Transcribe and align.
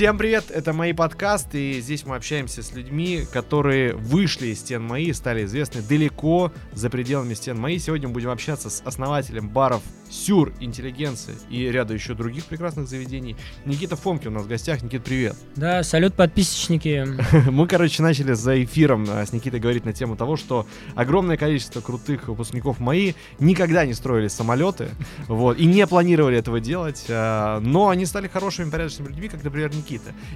Всем 0.00 0.16
привет, 0.16 0.50
это 0.50 0.72
мои 0.72 0.94
подкасты, 0.94 1.72
и 1.72 1.80
здесь 1.82 2.06
мы 2.06 2.16
общаемся 2.16 2.62
с 2.62 2.72
людьми, 2.72 3.26
которые 3.34 3.92
вышли 3.92 4.46
из 4.46 4.60
стен 4.60 4.82
мои, 4.82 5.12
стали 5.12 5.44
известны 5.44 5.82
далеко 5.82 6.54
за 6.72 6.88
пределами 6.88 7.34
стен 7.34 7.60
мои. 7.60 7.78
Сегодня 7.78 8.08
мы 8.08 8.14
будем 8.14 8.30
общаться 8.30 8.70
с 8.70 8.80
основателем 8.86 9.50
баров 9.50 9.82
Сюр, 10.10 10.52
Интеллигенция 10.58 11.36
и 11.50 11.70
ряда 11.70 11.94
еще 11.94 12.14
других 12.14 12.46
прекрасных 12.46 12.88
заведений. 12.88 13.36
Никита 13.64 13.94
Фомки 13.94 14.26
у 14.26 14.30
нас 14.30 14.44
в 14.44 14.48
гостях. 14.48 14.82
Никит, 14.82 15.04
привет. 15.04 15.36
Да, 15.54 15.82
салют, 15.82 16.14
подписчики. 16.14 17.06
Мы, 17.50 17.68
короче, 17.68 18.02
начали 18.02 18.32
за 18.32 18.62
эфиром 18.64 19.06
а, 19.08 19.24
с 19.24 19.32
Никитой 19.32 19.60
говорить 19.60 19.84
на 19.84 19.92
тему 19.92 20.16
того, 20.16 20.36
что 20.36 20.66
огромное 20.96 21.36
количество 21.36 21.80
крутых 21.80 22.28
выпускников 22.28 22.80
мои 22.80 23.12
никогда 23.38 23.86
не 23.86 23.94
строили 23.94 24.28
самолеты, 24.28 24.88
вот, 25.28 25.58
и 25.58 25.64
не 25.66 25.86
планировали 25.86 26.38
этого 26.38 26.58
делать, 26.58 27.04
а, 27.08 27.60
но 27.60 27.88
они 27.88 28.06
стали 28.06 28.28
хорошими, 28.28 28.70
порядочными 28.70 29.08
людьми, 29.08 29.28
как, 29.28 29.44
например, 29.44 29.74
Никита. 29.74 29.89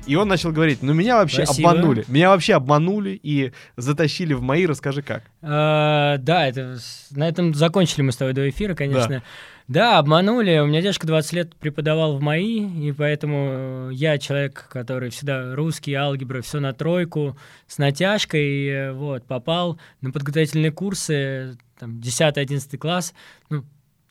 И 0.06 0.16
он 0.16 0.28
начал 0.28 0.52
говорить, 0.52 0.82
ну 0.82 0.92
меня 0.94 1.16
вообще 1.16 1.44
Спасибо. 1.44 1.70
обманули, 1.70 2.04
меня 2.08 2.30
вообще 2.30 2.54
обманули 2.54 3.18
и 3.22 3.52
затащили 3.76 4.34
в 4.34 4.42
мои, 4.42 4.66
расскажи 4.66 5.02
как. 5.02 5.22
А, 5.42 6.18
да, 6.18 6.46
это 6.46 6.78
на 7.10 7.28
этом 7.28 7.54
закончили 7.54 8.02
мы 8.02 8.12
с 8.12 8.16
тобой 8.16 8.34
до 8.34 8.48
эфира, 8.48 8.74
конечно. 8.74 9.22
Да. 9.66 9.98
обманули. 9.98 10.58
У 10.58 10.66
меня 10.66 10.82
дедушка 10.82 11.06
20 11.06 11.32
лет 11.32 11.56
преподавал 11.56 12.16
в 12.16 12.20
МАИ, 12.20 12.88
и 12.88 12.92
поэтому 12.92 13.48
э, 13.50 13.90
я 13.92 14.18
человек, 14.18 14.66
который 14.70 15.10
всегда 15.10 15.54
русский, 15.54 15.94
алгебра, 15.94 16.42
все 16.42 16.60
на 16.60 16.72
тройку, 16.72 17.36
с 17.66 17.78
натяжкой, 17.78 18.66
э, 18.66 18.92
вот, 18.92 19.24
попал 19.24 19.78
на 20.02 20.10
подготовительные 20.10 20.70
курсы, 20.70 21.56
там, 21.78 22.00
10-11 22.00 22.76
класс, 22.76 23.14
ну, 23.48 23.64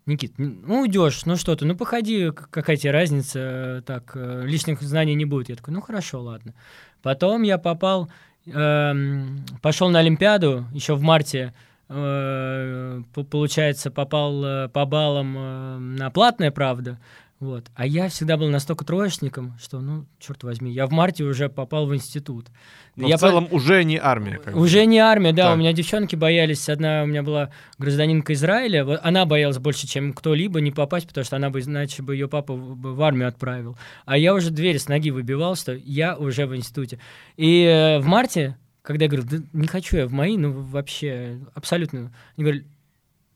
Никит, 0.06 0.34
ну 0.38 0.82
уйдешь, 0.82 1.26
ну 1.26 1.38
что 1.38 1.56
ты, 1.56 1.66
ну 1.66 1.78
походи, 1.78 2.32
какая 2.32 2.76
тебе 2.76 2.92
разница, 2.92 3.40
э, 3.40 3.82
так, 3.86 4.12
э, 4.16 4.44
лишних 4.46 4.82
знаний 4.82 5.16
не 5.16 5.24
будет. 5.24 5.48
Я 5.50 5.56
такой, 5.56 5.74
ну 5.74 5.82
хорошо, 5.82 6.22
ладно. 6.22 6.54
Потом 7.02 7.44
я 7.44 7.58
попал, 7.58 8.10
эм, 8.46 9.46
пошел 9.62 9.90
на 9.90 10.00
Олимпиаду 10.00 10.66
еще 10.74 10.96
в 10.96 11.02
марте, 11.02 11.54
э, 11.88 13.02
по- 13.14 13.24
получается, 13.24 13.92
попал 13.92 14.44
э, 14.44 14.68
по 14.70 14.86
баллам 14.86 15.36
э, 15.38 15.78
на 15.78 16.10
платное, 16.10 16.52
правда, 16.52 17.00
вот. 17.44 17.66
А 17.76 17.86
я 17.86 18.08
всегда 18.10 18.38
был 18.38 18.48
настолько 18.50 18.86
троечником, 18.86 19.58
что, 19.62 19.82
ну, 19.82 20.06
черт 20.20 20.44
возьми, 20.44 20.72
я 20.72 20.88
в 20.88 20.92
марте 20.92 21.24
уже 21.24 21.50
попал 21.50 21.86
в 21.88 21.94
институт. 21.94 22.48
Но 22.96 23.08
я 23.08 23.18
в 23.18 23.20
по- 23.22 23.28
целом 23.28 23.48
уже 23.52 23.84
не 23.84 23.98
армия. 23.98 24.38
как 24.38 24.54
бы. 24.54 24.62
уже 24.62 24.86
не 24.86 25.00
армия, 25.00 25.34
да, 25.34 25.46
Так. 25.48 25.56
у 25.56 25.60
меня 25.60 25.74
девчонки 25.74 26.16
боялись. 26.16 26.70
Одна 26.70 27.04
у 27.04 27.06
меня 27.06 27.22
была 27.24 27.50
гражданинка 27.78 28.34
Израиля, 28.34 28.86
вот 28.86 29.00
она 29.04 29.26
боялась 29.26 29.58
больше, 29.58 29.88
чем 29.88 30.14
кто-либо 30.14 30.62
не 30.62 30.72
попасть, 30.72 31.08
потому 31.08 31.26
что 31.26 31.36
она 31.36 31.50
бы, 31.50 31.60
иначе 31.62 32.02
бы 32.04 32.16
ее 32.16 32.28
папа 32.28 32.54
в 32.54 32.76
бы 32.76 33.06
армию 33.06 33.28
отправил. 33.28 33.78
А 34.06 34.18
я 34.18 34.34
уже 34.34 34.50
дверь 34.52 34.80
с 34.80 34.88
ноги 34.88 35.12
выбивал, 35.12 35.56
что 35.56 35.74
я 35.74 36.16
уже 36.16 36.46
в 36.46 36.56
институте. 36.56 37.00
И 37.36 37.64
э, 37.64 38.00
в 38.00 38.06
марте, 38.06 38.58
когда 38.84 39.06
я 39.06 39.10
говорю, 39.12 39.28
да 39.30 39.38
не 39.54 39.68
хочу 39.68 39.98
я 39.98 40.08
в 40.08 40.12
МАИ, 40.14 40.38
ну 40.38 40.52
вообще 40.52 41.40
абсолютно. 41.56 42.14
Они 42.38 42.44
говорят, 42.46 42.64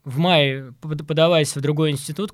в 0.05 0.19
мае 0.19 0.73
под- 0.80 1.05
подавайся 1.05 1.59
в 1.59 1.61
другой 1.61 1.92
институт, 1.92 2.31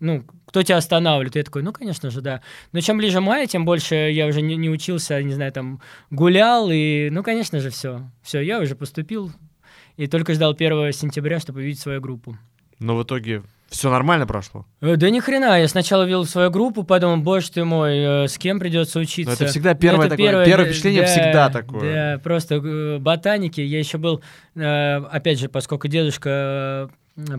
ну, 0.00 0.24
кто 0.46 0.62
тебя 0.62 0.76
останавливает? 0.78 1.36
Я 1.36 1.42
такой, 1.42 1.62
ну, 1.62 1.72
конечно 1.72 2.10
же, 2.10 2.20
да. 2.20 2.40
Но 2.72 2.80
чем 2.80 2.98
ближе 2.98 3.20
мая, 3.20 3.46
тем 3.46 3.64
больше 3.64 3.94
я 3.94 4.26
уже 4.26 4.40
не, 4.40 4.56
не 4.56 4.70
учился, 4.70 5.22
не 5.22 5.34
знаю, 5.34 5.52
там, 5.52 5.80
гулял, 6.10 6.68
и, 6.70 7.08
ну, 7.10 7.22
конечно 7.22 7.60
же, 7.60 7.70
все. 7.70 8.02
Все, 8.22 8.40
я 8.40 8.60
уже 8.60 8.74
поступил, 8.76 9.30
и 9.96 10.06
только 10.06 10.34
ждал 10.34 10.52
1 10.52 10.92
сентября, 10.92 11.40
чтобы 11.40 11.60
увидеть 11.60 11.80
свою 11.80 12.00
группу. 12.00 12.36
Но 12.78 12.96
в 12.96 13.02
итоге 13.02 13.42
все 13.68 13.90
нормально 13.90 14.26
прошло. 14.26 14.64
Э, 14.80 14.96
Да 14.96 15.10
ни 15.10 15.20
хрена, 15.20 15.60
я 15.60 15.68
сначала 15.68 16.04
ввел 16.04 16.24
свою 16.24 16.50
группу, 16.50 16.84
подумал, 16.84 17.18
боже 17.18 17.50
ты 17.50 17.64
мой, 17.64 17.98
э, 17.98 18.28
с 18.28 18.38
кем 18.38 18.58
придется 18.60 18.98
учиться. 19.00 19.30
Но 19.30 19.34
это 19.34 19.46
всегда 19.46 19.74
первое 19.74 20.06
Это 20.06 20.16
такое- 20.16 20.46
первое 20.46 20.64
да, 20.64 20.70
впечатление 20.70 21.02
да, 21.02 21.06
всегда 21.08 21.50
такое. 21.50 22.14
Да, 22.14 22.18
просто 22.22 22.54
э, 22.54 22.98
ботаники. 22.98 23.60
Я 23.60 23.78
еще 23.80 23.98
был, 23.98 24.22
опять 24.54 25.38
же, 25.40 25.48
поскольку 25.48 25.88
дедушка 25.88 26.88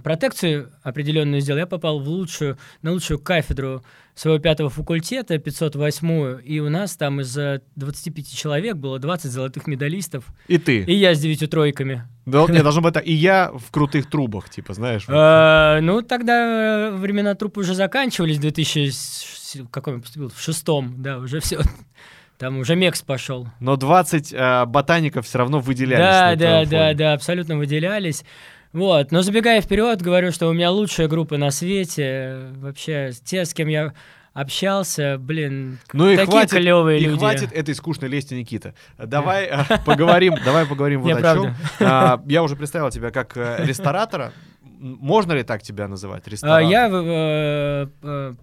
протекцию 0.03 0.71
определенную 0.83 1.41
сделал, 1.41 1.59
я 1.59 1.67
попал 1.67 1.99
в 1.99 2.07
лучшую, 2.07 2.57
на 2.81 2.91
лучшую 2.91 3.19
кафедру 3.19 3.83
своего 4.15 4.39
пятого 4.39 4.69
факультета, 4.69 5.35
508-ю, 5.35 6.39
и 6.39 6.59
у 6.59 6.69
нас 6.69 6.97
там 6.97 7.21
из 7.21 7.37
э, 7.37 7.61
25 7.77 8.35
человек 8.35 8.75
было 8.75 8.99
20 8.99 9.31
золотых 9.31 9.65
медалистов, 9.67 10.25
И 10.47 10.57
ты. 10.57 10.79
и 10.83 10.93
я 10.93 11.13
с 11.15 11.19
девятью 11.19 11.47
тройками. 11.47 12.03
Да, 12.25 12.45
нет, 12.49 12.63
должно 12.63 12.81
быть 12.81 12.93
так. 12.93 13.05
И 13.07 13.13
я 13.13 13.49
в 13.53 13.71
крутых 13.71 14.09
трубах, 14.09 14.49
типа, 14.49 14.73
знаешь. 14.73 15.05
Э, 15.07 15.79
Ну, 15.81 16.01
тогда 16.01 16.89
э, 16.89 16.91
времена 16.97 17.33
трупа 17.35 17.59
уже 17.59 17.73
заканчивались, 17.75 18.37
в 18.37 18.41
2000, 18.41 18.89
с- 18.89 19.55
в 19.55 19.69
каком 19.69 19.95
я 19.95 20.01
поступил? 20.01 20.29
В 20.29 20.41
шестом, 20.41 20.95
да, 21.01 21.17
уже 21.19 21.39
все. 21.39 21.61
Там 22.37 22.57
уже 22.57 22.75
Мекс 22.75 23.01
пошел. 23.01 23.47
Но 23.61 23.77
20 23.77 24.33
э, 24.33 24.65
ботаников 24.65 25.25
все 25.27 25.37
равно 25.37 25.59
выделялись. 25.59 25.99
Да, 25.99 26.35
да, 26.35 26.65
да, 26.65 26.93
да, 26.93 27.13
абсолютно 27.13 27.57
выделялись. 27.57 28.23
Вот, 28.71 29.11
но 29.11 29.21
забегая 29.23 29.61
вперед, 29.61 30.01
говорю, 30.01 30.31
что 30.31 30.47
у 30.47 30.53
меня 30.53 30.69
лучшая 30.71 31.07
группа 31.07 31.37
на 31.37 31.49
свете. 31.51 32.51
Вообще, 32.57 33.11
те, 33.23 33.45
с 33.45 33.53
кем 33.53 33.67
я 33.67 33.93
общался, 34.33 35.17
блин, 35.19 35.79
Ну 35.91 36.09
и 36.09 36.15
такие 36.15 36.31
хватит, 36.31 36.51
клевые 36.51 36.99
и 36.99 37.05
люди. 37.05 37.17
хватит 37.17 37.51
этой 37.51 37.73
скучной 37.73 38.09
лести, 38.09 38.35
Никита. 38.35 38.75
Давай 38.97 39.45
э, 39.45 39.63
поговорим, 39.85 40.35
давай 40.45 40.65
поговорим 40.65 41.01
вот 41.01 41.23
о 41.23 41.35
чем. 41.35 41.55
А, 41.79 42.21
Я 42.27 42.43
уже 42.43 42.55
представил 42.55 42.89
тебя 42.91 43.09
как 43.11 43.35
э, 43.35 43.65
ресторатора. 43.65 44.31
Можно 44.61 45.33
ли 45.33 45.43
так 45.43 45.61
тебя 45.63 45.87
называть? 45.87 46.23
А, 46.25 46.29
Ресторатор? 46.29 46.69
Я 46.69 46.89
э, 46.91 48.35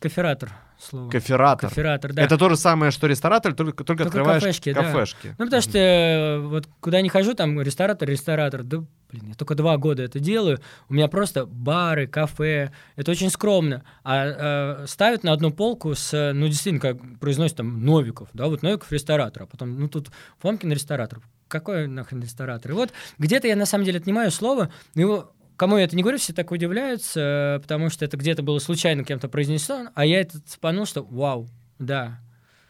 кофератор, 0.00 0.52
слово. 0.78 1.10
Кофератор. 1.10 1.68
Кофератор, 1.68 2.12
да. 2.12 2.22
Это 2.22 2.38
то 2.38 2.48
же 2.48 2.56
самое, 2.56 2.90
что 2.90 3.06
ресторатор, 3.06 3.54
только, 3.54 3.84
только, 3.84 4.04
Только 4.04 4.04
открываешь 4.04 4.42
кафешки, 4.42 4.72
да. 4.72 4.82
кафешки. 4.82 5.34
Ну, 5.38 5.44
потому 5.44 5.62
что 5.62 5.78
э, 5.78 6.38
вот 6.40 6.68
куда 6.80 7.00
не 7.00 7.08
хожу, 7.08 7.34
там 7.34 7.60
ресторатор, 7.60 8.08
ресторатор, 8.08 8.62
да, 8.62 8.78
блин, 9.10 9.28
я 9.28 9.34
только 9.34 9.54
два 9.54 9.76
года 9.76 10.02
это 10.02 10.18
делаю, 10.18 10.60
у 10.88 10.94
меня 10.94 11.08
просто 11.08 11.46
бары, 11.46 12.06
кафе, 12.06 12.72
это 12.96 13.10
очень 13.10 13.30
скромно, 13.30 13.84
а 14.04 14.82
э, 14.82 14.86
ставят 14.86 15.24
на 15.24 15.32
одну 15.32 15.50
полку 15.50 15.94
с, 15.94 16.32
ну, 16.32 16.46
действительно, 16.46 16.80
как 16.80 17.18
произносят 17.20 17.58
там 17.58 17.84
Новиков, 17.84 18.28
да, 18.32 18.46
вот 18.46 18.62
Новиков 18.62 18.90
ресторатор, 18.90 19.42
а 19.42 19.46
потом, 19.46 19.78
ну, 19.78 19.88
тут 19.88 20.08
Фомкин 20.38 20.72
ресторатор, 20.72 21.20
какой 21.48 21.88
нахрен 21.88 22.22
ресторатор? 22.22 22.72
И 22.72 22.74
вот 22.74 22.92
где-то 23.18 23.48
я 23.48 23.56
на 23.56 23.66
самом 23.66 23.84
деле 23.84 23.98
отнимаю 23.98 24.30
слово, 24.30 24.70
но 24.94 25.00
его 25.00 25.32
Кому 25.58 25.76
я 25.76 25.84
это 25.84 25.96
не 25.96 26.02
говорю, 26.02 26.18
все 26.18 26.32
так 26.32 26.52
удивляются, 26.52 27.56
э, 27.56 27.60
потому 27.60 27.90
что 27.90 28.04
это 28.04 28.16
где-то 28.16 28.44
было 28.44 28.60
случайно 28.60 29.02
кем-то 29.02 29.28
произнесено, 29.28 29.90
а 29.96 30.06
я 30.06 30.20
это 30.20 30.40
цепанул, 30.46 30.86
что 30.86 31.02
вау, 31.02 31.48
да, 31.80 32.20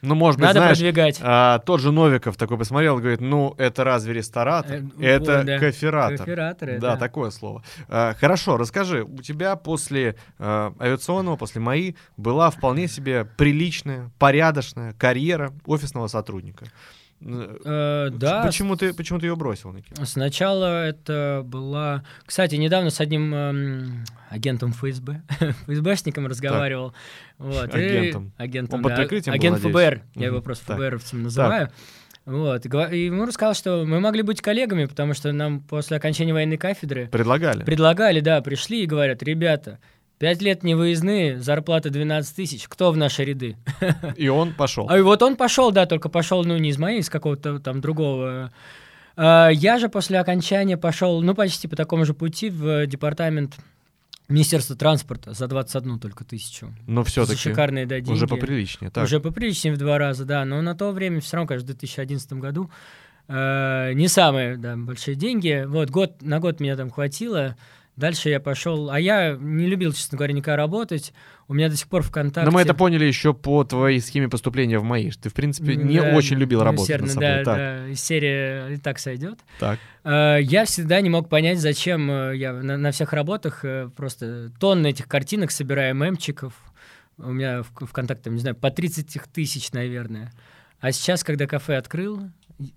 Ну, 0.01 0.15
может 0.15 0.41
быть, 0.41 0.47
надо 0.47 0.67
продвигать. 0.67 1.19
а, 1.23 1.59
тот 1.59 1.83
же 1.83 1.93
Новиков 1.93 2.39
такой 2.39 2.57
посмотрел 2.57 2.97
и 2.99 3.01
говорит, 3.03 3.21
ну, 3.21 3.55
это 3.59 3.85
разве 3.85 4.15
ресторатор? 4.15 4.85
Э, 4.99 5.05
это 5.05 5.45
да. 5.45 5.59
кофератор. 5.59 6.17
Кофераторы, 6.17 6.79
Да, 6.79 6.93
да. 6.93 6.97
такое 6.97 7.29
слово. 7.31 7.63
А, 7.89 8.15
хорошо, 8.15 8.57
расскажи, 8.57 9.03
у 9.03 9.19
тебя 9.19 9.55
после 9.57 10.17
э, 10.39 10.71
авиационного, 10.81 11.37
после 11.37 11.61
МАИ 11.61 11.95
была 12.17 12.49
вполне 12.51 12.89
себе 12.89 13.27
приличная, 13.27 14.11
порядочная 14.19 14.95
карьера 14.95 15.53
офисного 15.67 16.07
сотрудника. 16.07 16.65
Э, 17.21 17.57
Э, 17.65 18.11
да, 18.17 18.45
Почему 18.45 18.77
ты, 18.77 18.95
почему 18.95 19.19
ты 19.19 19.27
ее 19.27 19.35
бросил, 19.37 19.73
Никита? 19.73 20.05
Сначала 20.07 20.85
это 20.87 21.43
была... 21.45 22.05
Кстати, 22.25 22.55
недавно 22.55 22.91
с 22.91 23.01
одним 23.01 23.35
эм, 23.35 24.05
агентом 24.31 24.73
ФСБ, 24.73 25.23
ФСБшником 25.67 26.27
разговаривал. 26.27 26.95
Вот, 27.39 27.75
и- 27.75 27.79
Агентом. 27.79 28.33
агентом, 28.37 28.79
Он 28.79 28.83
под 28.85 28.93
да. 28.93 28.97
прикрытием 29.03 29.33
был, 29.33 29.39
Агент 29.41 29.57
надеюсь? 29.63 29.75
ФБР. 29.75 30.03
Я 30.15 30.21
Мгм. 30.21 30.35
его 30.35 30.43
просто 30.43 30.67
Так. 30.67 30.77
ФБРовцем 30.77 31.23
называю. 31.25 31.71
Вот, 32.25 32.67
и 32.67 32.69
гова- 32.69 32.93
и 32.93 33.07
ему 33.07 33.25
рассказал, 33.25 33.55
что 33.55 33.85
мы 33.87 34.01
могли 34.01 34.21
быть 34.23 34.43
коллегами, 34.43 34.85
потому 34.85 35.15
что 35.15 35.33
нам 35.33 35.61
после 35.61 35.97
окончания 35.97 36.35
военной 36.35 36.59
кафедры 36.59 37.07
Предлагали? 37.07 37.65
предлагали, 37.65 38.21
да, 38.21 38.43
пришли 38.43 38.83
и 38.83 38.87
говорят, 38.87 39.23
ребята, 39.23 39.79
пять 40.19 40.43
лет 40.43 40.63
не 40.63 40.75
выездные, 40.75 41.39
зарплата 41.41 41.91
12 41.91 42.35
тысяч, 42.37 42.69
кто 42.69 42.91
в 42.93 42.97
наши 42.97 43.25
ряды? 43.25 43.57
И 44.17 44.29
он 44.29 44.53
пошел. 44.53 44.87
А 44.89 44.99
и 44.99 45.03
вот 45.03 45.23
он 45.23 45.37
пошел, 45.37 45.71
да, 45.71 45.87
только 45.87 46.09
пошел, 46.09 46.45
ну, 46.45 46.57
не 46.59 46.71
из 46.71 46.79
моей, 46.79 47.01
из 47.01 47.09
какого-то 47.11 47.59
там 47.61 47.81
другого. 47.81 48.53
А, 49.17 49.49
Я 49.49 49.79
же 49.79 49.89
после 49.89 50.19
окончания 50.19 50.77
пошел, 50.77 51.23
ну, 51.23 51.35
почти 51.35 51.69
по 51.69 51.77
такому 51.77 52.05
же 52.05 52.15
пути 52.15 52.51
в 52.51 52.87
департамент 52.87 53.57
Министерства 54.29 54.77
транспорта 54.77 55.33
за 55.33 55.47
21 55.47 55.99
только 55.99 56.23
тысячу. 56.25 56.75
Но 56.87 57.03
все-таки 57.03 57.39
шикарные, 57.39 57.87
да, 57.87 57.97
деньги. 57.97 58.13
уже 58.13 58.27
поприличнее. 58.27 58.91
Так. 58.91 59.05
Уже 59.05 59.21
поприличнее 59.21 59.75
в 59.75 59.79
два 59.79 59.97
раза, 59.97 60.25
да. 60.27 60.45
Но 60.45 60.61
на 60.61 60.75
то 60.75 60.93
время, 60.93 61.21
все 61.21 61.37
равно, 61.37 61.49
конечно, 61.49 61.65
в 61.65 61.69
2011 61.69 62.33
году 62.35 62.71
э, 63.27 63.93
не 63.95 64.07
самые 64.09 64.59
да, 64.59 64.77
большие 64.77 65.15
деньги. 65.15 65.65
Вот, 65.67 65.89
год, 65.89 66.21
на 66.21 66.41
год 66.41 66.61
меня 66.61 66.77
там 66.77 66.91
хватило. 66.91 67.57
Дальше 67.99 68.29
я 68.29 68.39
пошел, 68.39 68.91
а 68.91 69.01
я 69.01 69.37
не 69.41 69.67
любил, 69.67 69.93
честно 69.93 70.17
говоря, 70.17 70.33
никогда 70.33 70.55
работать. 70.55 71.13
У 71.49 71.55
меня 71.55 71.69
до 71.69 71.75
сих 71.75 71.89
пор 71.89 72.03
ВКонтакте... 72.03 72.49
Но 72.49 72.55
мы 72.55 72.61
это 72.61 72.73
поняли 72.73 73.05
еще 73.05 73.35
по 73.35 73.65
твоей 73.65 74.01
схеме 74.01 74.29
поступления 74.29 74.79
в 74.79 74.85
МАИ. 74.85 75.11
Ты, 75.11 75.31
в 75.31 75.35
принципе, 75.35 75.75
не 75.75 76.01
Да, 76.01 76.15
очень 76.15 76.37
любил 76.37 76.63
работать 76.63 76.87
серно, 76.87 77.07
над 77.07 77.15
собой. 77.15 77.29
Да, 77.29 77.45
так, 77.45 77.57
да, 77.57 77.89
из 77.89 78.01
серии 78.01 78.75
и 78.75 78.77
так 78.77 79.01
сойдет. 79.01 79.41
так. 79.59 79.81
Э, 80.05 80.39
Я 80.41 80.65
всегда 80.65 81.01
не 81.01 81.11
мог 81.11 81.29
понять, 81.29 81.59
зачем 81.59 82.09
э, 82.09 82.37
я 82.37 82.53
на, 82.53 82.77
на 82.77 82.93
всех 82.93 83.13
работах 83.13 83.65
э, 83.65 83.91
просто 83.97 84.53
тонны 84.61 84.91
этих 84.91 85.09
картинок 85.09 85.51
собираю, 85.51 85.97
мемчиков, 85.97 86.53
у 87.19 87.33
меня 87.33 87.65
в 87.65 87.87
ВКонтакте, 87.87 88.31
не 88.31 88.39
знаю, 88.39 88.55
по 88.55 88.71
30 88.71 89.21
тысяч, 89.33 89.73
наверное. 89.73 90.33
А 90.79 90.93
сейчас, 90.93 91.25
когда 91.25 91.49
кафе 91.49 91.77
открыл, 91.77 92.31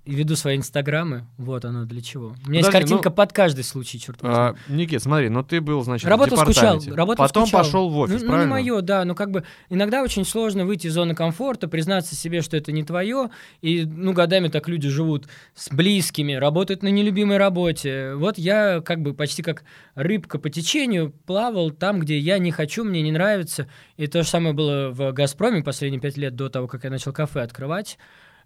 веду 0.06 0.36
свои 0.36 0.58
инстаграмы, 0.58 1.26
вот 1.38 1.66
оно 1.66 1.86
для 1.86 2.02
чего. 2.02 2.36
У 2.46 2.50
меня 2.50 2.60
есть 2.60 2.68
Подожди, 2.68 2.72
картинка 2.72 3.10
ну, 3.10 3.16
под 3.16 3.34
каждый 3.34 3.64
случай, 3.64 4.00
черт 4.00 4.22
возьми. 4.22 4.38
А, 4.38 4.56
Никит, 4.68 5.02
смотри, 5.02 5.30
ну 5.30 5.44
ты 5.44 5.60
был, 5.60 5.84
значит, 5.84 6.08
Работал, 6.08 6.38
в 6.38 6.42
скучал, 6.42 6.80
работал, 6.88 7.26
Потом 7.26 7.48
скучал. 7.48 7.64
пошел 7.64 7.90
в 7.90 7.98
офис, 7.98 8.22
ну, 8.22 8.28
правильно? 8.28 8.56
Ну, 8.56 8.62
не 8.62 8.72
мое, 8.72 8.82
да, 8.82 9.06
но 9.06 9.16
как 9.16 9.32
бы 9.32 9.44
иногда 9.70 10.04
очень 10.04 10.24
сложно 10.24 10.66
выйти 10.66 10.88
из 10.88 10.94
зоны 10.94 11.16
комфорта, 11.16 11.68
признаться 11.68 12.16
себе, 12.16 12.42
что 12.42 12.58
это 12.58 12.72
не 12.72 12.84
твое, 12.84 13.32
и, 13.62 13.86
ну, 13.86 14.14
годами 14.14 14.50
так 14.50 14.68
люди 14.68 14.88
живут 14.88 15.28
с 15.56 15.70
близкими, 15.70 16.34
работают 16.34 16.84
на 16.84 16.90
нелюбимой 16.90 17.38
работе. 17.38 18.14
Вот 18.16 18.38
я 18.38 18.82
как 18.82 19.02
бы 19.02 19.16
почти 19.16 19.42
как 19.42 19.64
рыбка 19.96 20.38
по 20.38 20.50
течению 20.50 21.12
плавал 21.26 21.72
там, 21.72 22.00
где 22.00 22.20
я 22.20 22.38
не 22.38 22.52
хочу, 22.52 22.84
мне 22.84 23.02
не 23.02 23.12
нравится, 23.12 23.68
и 23.98 24.06
то 24.06 24.22
же 24.22 24.30
самое 24.30 24.54
было 24.54 24.90
в 24.92 25.12
«Газпроме» 25.12 25.64
последние 25.64 26.00
пять 26.00 26.18
лет 26.18 26.36
до 26.36 26.50
того, 26.50 26.68
как 26.68 26.84
я 26.84 26.92
начал 26.92 27.14
кафе 27.14 27.42
открывать. 27.42 27.98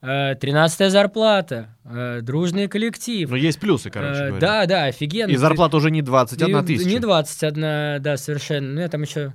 Э, 0.05 0.35
Тринадцатая 0.35 0.89
зарплата, 0.89 1.69
э, 1.83 2.19
дружный 2.21 2.67
коллектив. 2.67 3.29
Ну, 3.29 3.35
есть 3.35 3.59
плюсы, 3.59 3.89
короче 3.89 4.19
Э, 4.21 4.27
говоря. 4.27 4.39
Да, 4.47 4.65
да, 4.65 4.83
офигенно. 4.85 5.31
И 5.31 5.35
зарплата 5.35 5.77
уже 5.77 5.89
не 5.91 6.01
21 6.01 6.59
И- 6.63 6.65
тысяча. 6.67 6.89
Не 6.89 6.99
21, 6.99 8.01
да, 8.01 8.17
совершенно. 8.17 8.73
Ну, 8.73 8.81
я 8.81 8.87
там 8.89 9.01
еще 9.01 9.33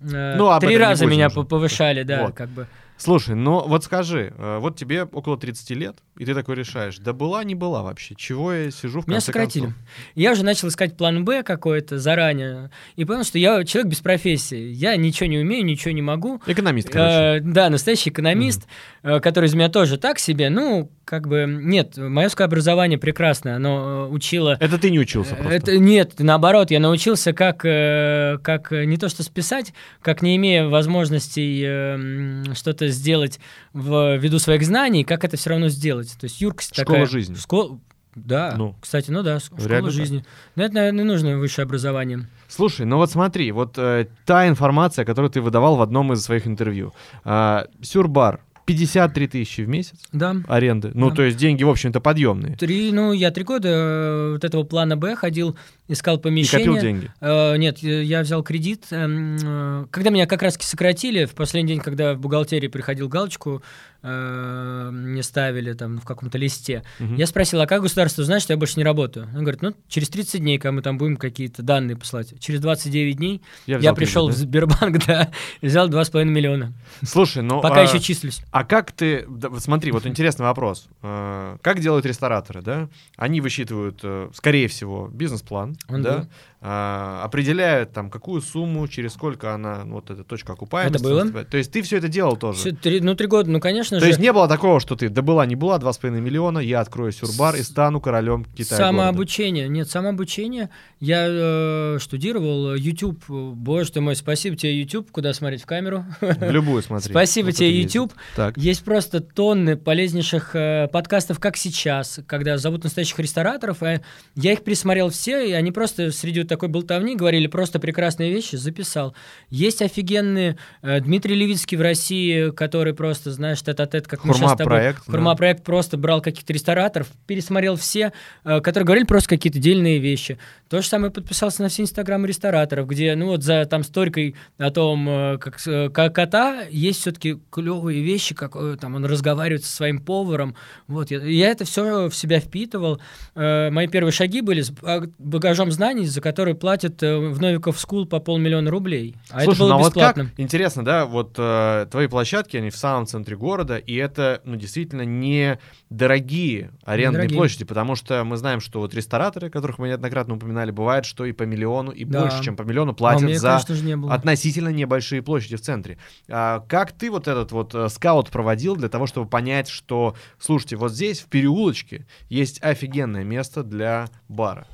Ну, 0.00 0.58
три 0.60 0.76
раза 0.76 1.06
меня 1.06 1.26
уже. 1.26 1.36
по- 1.36 1.44
повышали, 1.44 2.02
да, 2.02 2.24
Вот. 2.26 2.34
как 2.34 2.48
бы. 2.48 2.66
Слушай, 2.98 3.36
ну 3.36 3.66
вот 3.66 3.84
скажи, 3.84 4.32
э, 4.36 4.58
вот 4.58 4.76
тебе 4.76 5.04
около 5.04 5.38
30 5.38 5.70
лет, 5.70 5.98
и 6.16 6.24
ты 6.24 6.34
такой 6.34 6.56
решаешь, 6.56 6.98
да 6.98 7.12
была, 7.12 7.44
не 7.44 7.54
была 7.54 7.82
вообще, 7.82 8.14
чего 8.16 8.52
я 8.52 8.70
сижу 8.70 9.00
в 9.00 9.06
Меня 9.06 9.20
сократили. 9.20 9.66
концов? 9.66 9.80
Я 10.16 10.32
уже 10.32 10.44
начал 10.44 10.68
искать 10.68 10.96
план 10.96 11.24
Б 11.24 11.42
какой-то 11.42 11.98
заранее, 11.98 12.70
и 12.96 13.04
понял, 13.04 13.24
что 13.24 13.38
я 13.38 13.64
человек 13.64 13.90
без 13.90 14.00
профессии. 14.00 14.70
Я 14.72 14.96
ничего 14.96 15.28
не 15.28 15.38
умею, 15.38 15.64
ничего 15.64 15.92
не 15.92 16.02
могу. 16.02 16.42
Экономист, 16.46 16.90
короче. 16.90 17.38
Э, 17.38 17.40
да, 17.40 17.70
настоящий 17.70 18.10
экономист, 18.10 18.66
э, 19.02 19.20
который 19.20 19.46
из 19.46 19.54
меня 19.54 19.68
тоже 19.68 19.96
так 19.96 20.18
себе. 20.18 20.50
Ну, 20.50 20.90
как 21.08 21.26
бы, 21.26 21.46
нет, 21.48 21.96
мое 21.96 22.28
образование 22.36 22.98
прекрасное, 22.98 23.56
оно 23.56 24.08
э, 24.08 24.12
учило... 24.12 24.58
Это 24.60 24.76
ты 24.76 24.90
не 24.90 24.98
учился 24.98 25.34
просто. 25.34 25.54
Это 25.54 25.78
нет, 25.78 26.14
наоборот, 26.18 26.70
я 26.70 26.80
научился 26.80 27.32
как, 27.32 27.64
э, 27.64 28.38
как 28.42 28.72
э, 28.72 28.84
не 28.84 28.98
то 28.98 29.08
что 29.08 29.22
списать, 29.22 29.72
как 30.02 30.20
не 30.20 30.36
имея 30.36 30.68
возможностей 30.68 31.62
э, 31.64 32.54
сделать 32.90 33.38
в 33.72 34.16
ввиду 34.16 34.38
своих 34.38 34.64
знаний, 34.64 35.04
как 35.04 35.24
это 35.24 35.36
все 35.36 35.50
равно 35.50 35.68
сделать. 35.68 36.16
То 36.20 36.24
есть 36.24 36.36
Школа 36.38 36.54
такая... 36.74 37.06
жизни. 37.06 37.34
Школа- 37.34 37.78
Да, 38.14 38.54
Ну. 38.58 38.74
кстати, 38.80 39.10
ну 39.12 39.22
да, 39.22 39.38
школа 39.38 39.90
жизни. 39.90 40.24
Но 40.56 40.64
это, 40.64 40.74
наверное, 40.74 41.04
не 41.04 41.08
нужно 41.08 41.38
высшее 41.38 41.64
образование. 41.64 42.26
Слушай, 42.48 42.84
ну 42.86 42.96
вот 42.96 43.10
смотри, 43.10 43.52
вот 43.52 43.74
э, 43.78 44.06
та 44.24 44.48
информация, 44.48 45.04
которую 45.04 45.30
ты 45.30 45.40
выдавал 45.40 45.76
в 45.76 45.82
одном 45.82 46.12
из 46.12 46.22
своих 46.22 46.46
интервью. 46.46 46.92
А, 47.24 47.66
Сюрбар, 47.82 48.40
53 48.66 49.28
тысячи 49.28 49.60
в 49.62 49.68
месяц 49.68 49.98
Да. 50.12 50.36
аренды. 50.48 50.90
Ну, 50.94 51.10
Да. 51.10 51.16
то 51.16 51.22
есть 51.22 51.38
деньги, 51.38 51.62
в 51.64 51.70
общем-то, 51.70 52.00
подъемные. 52.00 52.56
Три, 52.56 52.90
ну, 52.92 53.12
я 53.12 53.30
три 53.30 53.44
года 53.44 53.68
э, 53.68 54.32
вот 54.32 54.44
этого 54.44 54.64
плана 54.64 54.96
Б 54.96 55.14
ходил, 55.14 55.56
искал 55.88 56.16
И 56.16 56.20
помещение. 56.20 56.66
копил 56.66 56.80
деньги. 56.80 57.10
Э, 57.20 57.56
нет, 57.56 57.78
я 57.78 58.00
я 58.00 58.20
взял 58.22 58.42
кредит. 58.42 58.86
эм, 58.90 59.36
э, 59.42 59.86
Когда 59.90 60.10
меня 60.10 60.26
как 60.26 60.42
раз 60.42 60.56
сократили, 60.60 61.24
в 61.24 61.34
последний 61.34 61.68
день, 61.74 61.80
когда 61.80 62.14
в 62.14 62.18
бухгалтерии 62.20 62.68
приходил 62.68 63.08
галочку, 63.08 63.62
э, 64.02 64.90
мне 64.92 65.22
ставили 65.22 65.72
там 65.72 65.98
в 65.98 66.04
каком-то 66.04 66.38
листе, 66.38 66.82
Мгм. 66.98 67.16
я 67.16 67.26
спросил, 67.26 67.60
а 67.60 67.66
как 67.66 67.82
государство 67.82 68.24
знает, 68.24 68.42
что 68.42 68.52
я 68.52 68.56
больше 68.56 68.74
не 68.76 68.84
работаю? 68.84 69.26
Он 69.34 69.40
говорит, 69.40 69.62
ну, 69.62 69.74
через 69.88 70.08
30 70.08 70.40
дней, 70.40 70.58
когда 70.58 70.72
мы 70.72 70.82
там 70.82 70.98
будем 70.98 71.16
какие-то 71.16 71.62
данные 71.62 71.96
посылать. 71.96 72.34
Через 72.40 72.60
29 72.60 73.16
дней 73.16 73.42
я, 73.66 73.78
взял 73.78 73.94
пришел 73.94 74.26
в 74.28 74.30
кредит, 74.32 74.42
Сбербанк, 74.48 74.98
да, 75.06 75.30
и 75.60 75.66
взял 75.66 75.88
2,5 75.88 76.24
миллиона. 76.24 76.72
да? 77.00 77.06
Слушай, 77.06 77.42
ну... 77.42 77.60
Пока 77.60 77.80
а, 77.80 77.82
еще 77.84 77.98
числюсь. 78.00 78.40
А 78.50 78.64
как 78.64 78.92
ты... 78.92 79.24
да, 79.28 79.48
вот 79.48 79.62
смотри, 79.62 79.90
вот 79.92 80.06
интересный 80.06 80.44
вопрос. 80.44 80.88
Э, 81.02 81.56
Как 81.62 81.80
делают 81.80 82.04
рестораторы, 82.06 82.60
да? 82.62 82.88
Они 83.16 83.40
высчитывают, 83.40 84.00
э, 84.02 84.28
скорее 84.34 84.68
всего, 84.68 85.08
бизнес-план, 85.12 85.76
Он 85.88 86.02
да? 86.02 86.18
был. 86.18 86.26
А, 86.60 87.22
определяют 87.24 87.92
там, 87.92 88.10
какую 88.10 88.42
сумму, 88.42 88.88
через 88.88 89.12
сколько 89.12 89.54
она, 89.54 89.84
ну, 89.84 89.94
вот 89.94 90.10
эта 90.10 90.24
точка 90.24 90.54
окупаемости. 90.54 90.96
Это 90.96 91.24
было? 91.32 91.44
То 91.44 91.56
есть 91.56 91.70
ты 91.70 91.82
все 91.82 91.98
это 91.98 92.08
делал 92.08 92.36
тоже? 92.36 92.58
Всё, 92.58 92.72
три- 92.72 93.00
ну, 93.00 93.14
три 93.14 93.28
года, 93.28 93.48
ну, 93.48 93.60
конечно 93.60 93.96
То 93.98 94.04
же. 94.04 94.08
есть 94.08 94.18
не 94.18 94.32
было 94.32 94.48
такого, 94.48 94.80
что 94.80 94.96
ты, 94.96 95.08
да 95.08 95.22
была, 95.22 95.46
не 95.46 95.54
была, 95.54 95.78
2,5 95.78 96.20
миллиона, 96.20 96.58
я 96.58 96.80
открою 96.80 97.12
сюрбар 97.12 97.54
и 97.54 97.62
стану 97.62 98.00
королем 98.00 98.44
Китая. 98.44 98.76
города. 98.76 98.86
Самообучение. 98.98 99.68
Нет, 99.68 99.88
самообучение. 99.88 100.70
Я 100.98 101.26
э, 101.28 101.98
штудировал 102.00 102.74
э, 102.74 102.78
YouTube. 102.78 103.22
Боже 103.28 103.92
ты 103.92 104.00
мой, 104.00 104.16
спасибо 104.16 104.56
тебе, 104.56 104.80
YouTube. 104.80 105.12
Куда 105.12 105.32
смотреть 105.34 105.62
в 105.62 105.66
камеру? 105.66 106.04
В 106.20 106.50
любую 106.50 106.82
смотри. 106.82 107.12
Спасибо 107.12 107.52
тебе. 107.52 107.80
YouTube. 107.80 108.12
Так. 108.34 108.56
Есть 108.56 108.84
просто 108.84 109.20
тонны 109.20 109.76
полезнейших 109.76 110.56
э, 110.56 110.88
подкастов, 110.92 111.38
как 111.38 111.56
сейчас, 111.56 112.18
когда 112.26 112.58
зовут 112.58 112.82
настоящих 112.82 113.20
рестораторов. 113.20 113.80
э, 113.84 114.00
я 114.34 114.52
их 114.52 114.64
присмотрел 114.64 115.10
все, 115.10 115.48
и 115.48 115.52
они 115.52 115.67
просто 115.72 116.10
среди 116.12 116.40
вот 116.40 116.48
такой 116.48 116.68
болтовни 116.68 117.16
говорили 117.16 117.46
просто 117.46 117.78
прекрасные 117.78 118.32
вещи, 118.32 118.56
записал. 118.56 119.14
Есть 119.50 119.82
офигенные 119.82 120.56
э, 120.82 121.00
Дмитрий 121.00 121.34
Левицкий 121.34 121.76
в 121.76 121.80
России, 121.80 122.50
который 122.50 122.94
просто, 122.94 123.30
знаешь, 123.30 123.62
тет-а-тет, 123.62 124.06
как 124.06 124.24
мы 124.24 124.34
сейчас 124.34 124.52
с 124.52 124.56
тобой... 124.56 124.64
Хурма-проект, 124.64 125.02
да. 125.06 125.12
Хурма-проект 125.12 125.64
просто 125.64 125.96
брал 125.96 126.20
каких-то 126.20 126.52
рестораторов, 126.52 127.08
пересмотрел 127.26 127.76
все, 127.76 128.12
э, 128.44 128.60
которые 128.60 128.86
говорили 128.86 129.06
просто 129.06 129.30
какие-то 129.30 129.58
дельные 129.58 129.98
вещи. 129.98 130.38
То 130.68 130.82
же 130.82 130.88
самое 130.88 131.12
подписался 131.12 131.62
на 131.62 131.68
все 131.68 131.82
инстаграмы 131.82 132.28
рестораторов, 132.28 132.86
где, 132.86 133.14
ну 133.14 133.28
вот 133.28 133.42
за 133.42 133.64
там 133.64 133.82
сторикой 133.84 134.34
о 134.58 134.70
том, 134.70 135.08
э, 135.08 135.38
как, 135.38 135.58
э, 135.66 135.88
как 135.90 136.14
кота, 136.14 136.62
есть 136.70 137.00
все-таки 137.00 137.38
клевые 137.50 138.02
вещи, 138.02 138.34
как 138.34 138.56
э, 138.56 138.76
там 138.80 138.94
он 138.94 139.04
разговаривает 139.04 139.64
со 139.64 139.74
своим 139.74 139.98
поваром. 140.00 140.56
Вот, 140.86 141.10
я, 141.10 141.20
я 141.20 141.48
это 141.50 141.64
все 141.64 142.08
в 142.08 142.14
себя 142.14 142.40
впитывал. 142.40 143.00
Э, 143.34 143.70
мои 143.70 143.86
первые 143.86 144.12
шаги 144.12 144.40
были 144.40 144.62
с 144.62 144.70
ба- 144.70 145.08
багажом 145.58 145.72
знаний, 145.72 146.06
за 146.06 146.20
которые 146.20 146.54
платят 146.54 147.02
э, 147.02 147.18
в 147.18 147.40
Новиков 147.40 147.78
School 147.80 148.06
по 148.06 148.20
полмиллиона 148.20 148.70
рублей. 148.70 149.16
А 149.30 149.42
Слушай, 149.42 149.56
это 149.56 149.58
было 149.60 149.68
ну 149.68 149.74
а 149.74 149.78
вот 149.78 149.86
бесплатно. 149.88 150.24
как, 150.26 150.32
интересно, 150.38 150.84
да, 150.84 151.04
вот 151.06 151.34
э, 151.38 151.86
твои 151.90 152.06
площадки, 152.06 152.56
они 152.56 152.70
в 152.70 152.76
самом 152.76 153.06
центре 153.06 153.36
города, 153.36 153.76
и 153.76 153.94
это, 153.94 154.40
ну, 154.44 154.56
действительно 154.56 155.02
не 155.02 155.58
дорогие 155.90 156.70
арендные 156.84 157.24
Недорогие. 157.24 157.36
площади, 157.38 157.64
потому 157.64 157.96
что 157.96 158.22
мы 158.24 158.36
знаем, 158.36 158.60
что 158.60 158.80
вот 158.80 158.94
рестораторы, 158.94 159.50
которых 159.50 159.78
мы 159.78 159.88
неоднократно 159.88 160.36
упоминали, 160.36 160.70
бывает, 160.70 161.04
что 161.04 161.24
и 161.24 161.32
по 161.32 161.42
миллиону, 161.42 161.90
и 161.90 162.04
Да. 162.04 162.20
больше, 162.22 162.42
чем 162.42 162.56
по 162.56 162.62
миллиону 162.62 162.92
А 162.92 162.94
платят 162.94 163.22
меня, 163.24 163.38
за 163.38 163.48
конечно 163.66 163.84
не 163.86 163.96
было. 163.96 164.14
относительно 164.14 164.68
небольшие 164.68 165.22
площади 165.22 165.56
в 165.56 165.60
центре. 165.60 165.98
А 166.28 166.60
как 166.68 166.92
ты 166.92 167.10
вот 167.10 167.26
этот 167.28 167.52
вот 167.52 167.74
э, 167.74 167.88
скаут 167.88 168.30
проводил 168.30 168.76
для 168.76 168.88
того, 168.88 169.06
чтобы 169.06 169.28
понять, 169.28 169.68
что, 169.68 170.14
слушайте, 170.38 170.76
вот 170.76 170.92
здесь, 170.92 171.20
в 171.20 171.26
переулочке, 171.26 172.06
есть 172.28 172.62
офигенное 172.62 173.24
место 173.24 173.62
для 173.62 174.08
бара? 174.28 174.66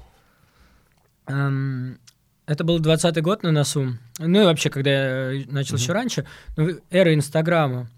Эм, 1.27 1.99
Это 2.47 2.65
был 2.65 2.79
20-й 2.79 3.21
год 3.23 3.43
на 3.43 3.51
носу. 3.53 3.97
Ну 4.19 4.43
и 4.43 4.45
вообще, 4.45 4.69
когда 4.71 4.91
я 4.91 5.41
э, 5.41 5.45
начал 5.49 5.77
еще 5.77 5.93
раньше, 5.93 6.27
ну, 6.57 6.69
эра 6.91 7.15
Инстаграма. 7.15 7.89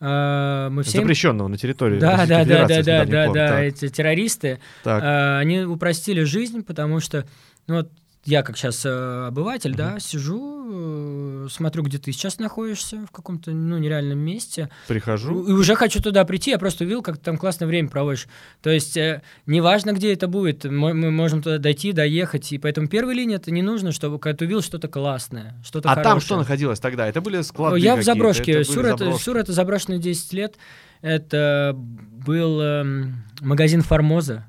Э, 0.00 0.68
Мы 0.70 0.82
все... 0.82 1.00
Запрещенного 1.00 1.48
на 1.48 1.58
территории 1.58 1.98
Да, 2.00 2.12
Российской 2.12 2.28
да, 2.28 2.38
да, 2.38 2.44
Федерации 2.44 2.82
да, 2.82 3.04
да, 3.04 3.10
да, 3.10 3.24
пор. 3.26 3.34
да, 3.34 3.48
Так, 3.48 3.60
эти 3.60 3.88
террористы, 3.88 4.60
так. 4.82 5.02
э, 5.02 5.38
они 5.38 5.60
упростили 5.60 6.22
жизнь, 6.24 6.62
потому 6.62 7.00
что, 7.00 7.26
ну 7.66 7.76
вот 7.76 7.90
я 8.24 8.42
как 8.42 8.56
сейчас 8.56 8.84
обыватель, 8.84 9.74
да, 9.74 9.98
сижу, 9.98 11.44
э, 11.44 11.48
смотрю, 11.50 11.82
где 11.84 11.98
ты 11.98 12.12
сейчас 12.12 12.38
находишься, 12.38 13.06
в 13.06 13.10
каком-то, 13.10 13.50
ну, 13.50 13.78
нереальном 13.78 14.18
месте, 14.18 14.68
Прихожу. 14.88 15.44
и 15.46 15.52
уже 15.52 15.74
хочу 15.74 16.02
туда 16.02 16.24
прийти, 16.24 16.50
я 16.50 16.58
просто 16.58 16.84
увидел, 16.84 17.02
как 17.02 17.16
ты 17.16 17.24
там 17.24 17.38
классное 17.38 17.66
время 17.66 17.88
проводишь. 17.88 18.28
То 18.62 18.68
есть, 18.70 18.96
э, 18.96 19.22
неважно, 19.46 19.92
где 19.92 20.12
это 20.12 20.28
будет, 20.28 20.64
мы, 20.64 20.92
мы 20.92 21.10
можем 21.10 21.42
туда 21.42 21.58
дойти, 21.58 21.92
доехать, 21.92 22.52
и 22.52 22.58
поэтому 22.58 22.88
первой 22.88 23.14
линии 23.14 23.36
это 23.36 23.50
не 23.50 23.62
нужно, 23.62 23.90
чтобы 23.90 24.18
когда 24.18 24.36
ты 24.36 24.44
увидел 24.44 24.62
что-то 24.62 24.88
классное, 24.88 25.54
что-то 25.64 25.90
А 25.90 25.94
там 25.96 26.04
хорошее. 26.04 26.26
что 26.26 26.36
находилось 26.36 26.78
тогда? 26.80 27.08
Это 27.08 27.20
были 27.22 27.40
склады 27.40 27.78
Я 27.78 27.96
в 27.96 28.02
заброшке. 28.02 28.52
были 28.52 28.62
Сюр 28.64 28.84
это? 28.84 29.12
Сюр 29.18 29.36
это 29.38 29.52
заброшенный 29.52 29.98
10 29.98 30.32
лет. 30.34 30.56
Это 31.00 31.74
был 31.74 32.60
эм, 32.60 33.24
магазин 33.40 33.80
Формоза. 33.80 34.46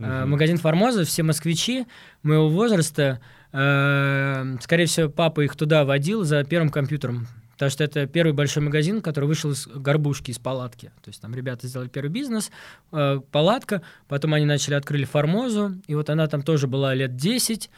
Э, 0.00 0.20
Мгм. 0.22 0.30
Магазин 0.30 0.56
Формоза, 0.56 1.04
все 1.04 1.22
москвичи 1.22 1.86
моего 2.22 2.48
возраста, 2.48 3.20
э, 3.52 4.56
скорее 4.60 4.86
всего, 4.86 5.08
папа 5.08 5.42
их 5.42 5.56
туда 5.56 5.84
водил 5.84 6.24
за 6.24 6.42
первым 6.44 6.70
компьютером. 6.70 7.26
Потому 7.52 7.70
что 7.70 7.84
это 7.84 8.06
первый 8.06 8.32
большой 8.32 8.62
магазин, 8.62 9.02
который 9.02 9.26
вышел 9.26 9.50
из 9.50 9.66
горбушки, 9.66 10.30
из 10.30 10.38
палатки. 10.38 10.92
То 11.02 11.10
есть 11.10 11.20
там 11.20 11.34
ребята 11.34 11.66
сделали 11.66 11.88
первый 11.88 12.08
бизнес, 12.08 12.50
э, 12.92 13.20
палатка, 13.30 13.82
потом 14.08 14.32
они 14.32 14.46
начали, 14.46 14.74
открыли 14.74 15.04
Формозу, 15.04 15.74
и 15.86 15.94
вот 15.94 16.08
она 16.08 16.26
там 16.26 16.42
тоже 16.42 16.66
была 16.66 16.94
лет 16.94 17.16
10. 17.16 17.68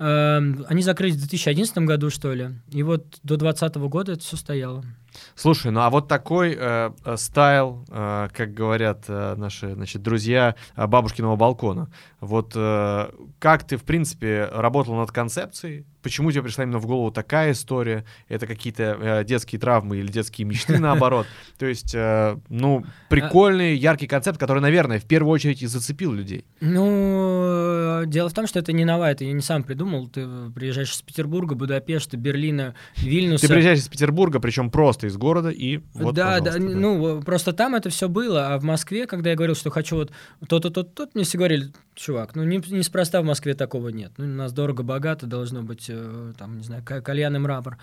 Эм, 0.00 0.64
Они 0.68 0.82
закрылись 0.82 1.14
в 1.16 1.20
2011 1.20 1.78
году, 1.86 2.10
что 2.10 2.32
ли, 2.32 2.50
и 2.70 2.82
вот 2.82 3.18
до 3.22 3.36
2020 3.36 3.76
года 3.88 4.12
это 4.12 4.22
все 4.22 4.36
стояло. 4.36 4.84
Слушай, 5.34 5.70
ну 5.72 5.80
а 5.80 5.90
вот 5.90 6.08
такой 6.08 6.56
э, 6.58 6.90
э, 7.04 7.16
стайл, 7.16 7.84
э, 7.88 8.28
как 8.32 8.54
говорят 8.54 9.04
э, 9.08 9.34
наши 9.36 9.74
значит, 9.74 10.02
друзья 10.02 10.54
э, 10.76 10.86
бабушкиного 10.86 11.36
балкона. 11.36 11.90
Вот 12.20 12.52
э, 12.56 13.10
как 13.38 13.64
ты, 13.64 13.76
в 13.76 13.84
принципе, 13.84 14.48
работал 14.52 14.94
над 14.94 15.12
концепцией? 15.12 15.86
Почему 16.02 16.30
тебе 16.30 16.42
пришла 16.42 16.64
именно 16.64 16.78
в 16.78 16.86
голову 16.86 17.10
такая 17.10 17.52
история? 17.52 18.04
Это 18.28 18.46
какие-то 18.46 18.96
э, 19.00 19.24
детские 19.24 19.60
травмы 19.60 19.98
или 19.98 20.08
детские 20.10 20.46
мечты, 20.46 20.78
наоборот? 20.80 21.26
То 21.58 21.66
есть, 21.66 21.94
э, 21.94 22.38
ну, 22.48 22.84
прикольный, 23.08 23.76
яркий 23.76 24.06
концепт, 24.06 24.38
который, 24.38 24.60
наверное, 24.60 25.00
в 25.00 25.04
первую 25.04 25.32
очередь 25.32 25.62
и 25.62 25.66
зацепил 25.66 26.12
людей. 26.12 26.44
Ну, 26.60 28.02
дело 28.06 28.28
в 28.28 28.32
том, 28.32 28.46
что 28.46 28.58
это 28.58 28.72
не 28.72 28.84
новое, 28.84 29.12
это 29.12 29.24
я 29.24 29.32
не 29.32 29.42
сам 29.42 29.64
придумал. 29.64 30.08
Ты 30.08 30.26
приезжаешь 30.54 30.92
из 30.92 31.02
Петербурга, 31.02 31.54
Будапешта, 31.54 32.16
Берлина, 32.16 32.74
Вильнюса. 32.96 33.46
Ты 33.46 33.52
приезжаешь 33.52 33.80
из 33.80 33.88
Петербурга, 33.88 34.40
причем 34.40 34.70
просто 34.70 35.07
из 35.08 35.16
города, 35.16 35.50
и 35.50 35.80
вот, 35.94 36.14
да, 36.14 36.40
да, 36.40 36.52
да. 36.52 36.58
ну, 36.58 37.22
просто 37.22 37.52
там 37.52 37.74
это 37.74 37.90
все 37.90 38.08
было, 38.08 38.54
а 38.54 38.58
в 38.58 38.64
Москве, 38.64 39.06
когда 39.06 39.30
я 39.30 39.36
говорил, 39.36 39.54
что 39.54 39.70
хочу 39.70 39.96
вот 39.96 40.12
то-то, 40.48 40.70
то-то, 40.70 41.06
то 41.06 41.10
мне 41.14 41.24
все 41.24 41.38
говорили, 41.38 41.72
чувак, 41.94 42.34
ну, 42.34 42.44
не, 42.44 42.58
неспроста 42.58 43.20
в 43.20 43.24
Москве 43.24 43.54
такого 43.54 43.88
нет. 43.88 44.12
Ну, 44.16 44.24
у 44.24 44.28
нас 44.28 44.52
дорого-богато 44.52 45.26
должно 45.26 45.62
быть, 45.62 45.86
э, 45.88 46.32
там, 46.38 46.58
не 46.58 46.64
знаю, 46.64 46.82
ка- 46.84 47.00
кальян 47.00 47.34
и 47.34 47.38
мрамор. 47.38 47.78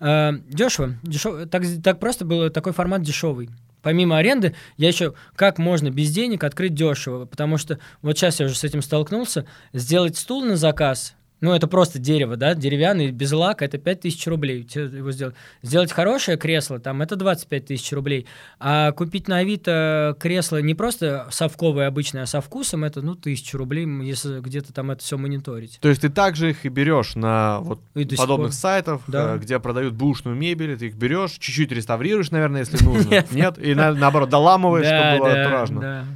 Э, 0.00 0.32
дешево, 0.48 0.94
дешево, 1.02 1.46
так, 1.46 1.62
так 1.82 2.00
просто 2.00 2.24
было, 2.24 2.50
такой 2.50 2.72
формат 2.72 3.02
дешевый. 3.02 3.50
Помимо 3.82 4.16
аренды, 4.16 4.54
я 4.78 4.88
еще 4.88 5.14
как 5.36 5.58
можно 5.58 5.90
без 5.90 6.10
денег 6.10 6.42
открыть 6.42 6.74
дешево, 6.74 7.26
потому 7.26 7.58
что 7.58 7.78
вот 8.00 8.16
сейчас 8.16 8.40
я 8.40 8.46
уже 8.46 8.54
с 8.54 8.64
этим 8.64 8.80
столкнулся, 8.80 9.46
сделать 9.74 10.16
стул 10.16 10.42
на 10.42 10.56
заказ, 10.56 11.14
ну, 11.40 11.52
это 11.52 11.66
просто 11.66 11.98
дерево, 11.98 12.36
да, 12.36 12.54
деревянный, 12.54 13.10
без 13.10 13.30
лака, 13.32 13.66
это 13.66 13.76
5000 13.76 14.26
рублей 14.28 14.66
его 14.74 15.10
сделать. 15.12 15.34
Сделать 15.62 15.92
хорошее 15.92 16.38
кресло, 16.38 16.78
там, 16.78 17.02
это 17.02 17.16
25 17.16 17.66
тысяч 17.66 17.92
рублей. 17.92 18.26
А 18.58 18.92
купить 18.92 19.28
на 19.28 19.38
Авито 19.38 20.16
кресло 20.18 20.62
не 20.62 20.74
просто 20.74 21.26
совковое 21.30 21.86
обычное, 21.86 22.22
а 22.22 22.26
со 22.26 22.40
вкусом, 22.40 22.84
это, 22.84 23.02
ну, 23.02 23.14
тысячу 23.14 23.58
рублей, 23.58 23.86
если 24.04 24.40
где-то 24.40 24.72
там 24.72 24.90
это 24.90 25.02
все 25.02 25.18
мониторить. 25.18 25.78
То 25.82 25.88
есть 25.90 26.00
ты 26.00 26.08
также 26.08 26.50
их 26.50 26.64
и 26.64 26.68
берешь 26.70 27.14
на 27.14 27.60
вот 27.60 27.80
И 27.94 28.04
подобных 28.16 28.50
пор. 28.50 28.54
сайтах, 28.54 29.00
Да. 29.06 29.34
э, 29.34 29.38
где 29.38 29.58
продают 29.58 29.92
бушную 29.94 30.36
мебель, 30.36 30.76
ты 30.78 30.86
их 30.86 30.94
берешь, 30.94 31.32
чуть-чуть 31.32 31.72
реставрируешь, 31.72 32.30
наверное, 32.30 32.60
если 32.60 32.76
нужно. 32.84 33.22
Нет. 33.32 33.58
И 33.58 33.74
на- 33.74 33.92
наоборот, 33.92 34.30
доламываешь, 34.30 34.86
чтобы 34.86 35.18
было 35.18 35.32
антуражно. 35.40 36.06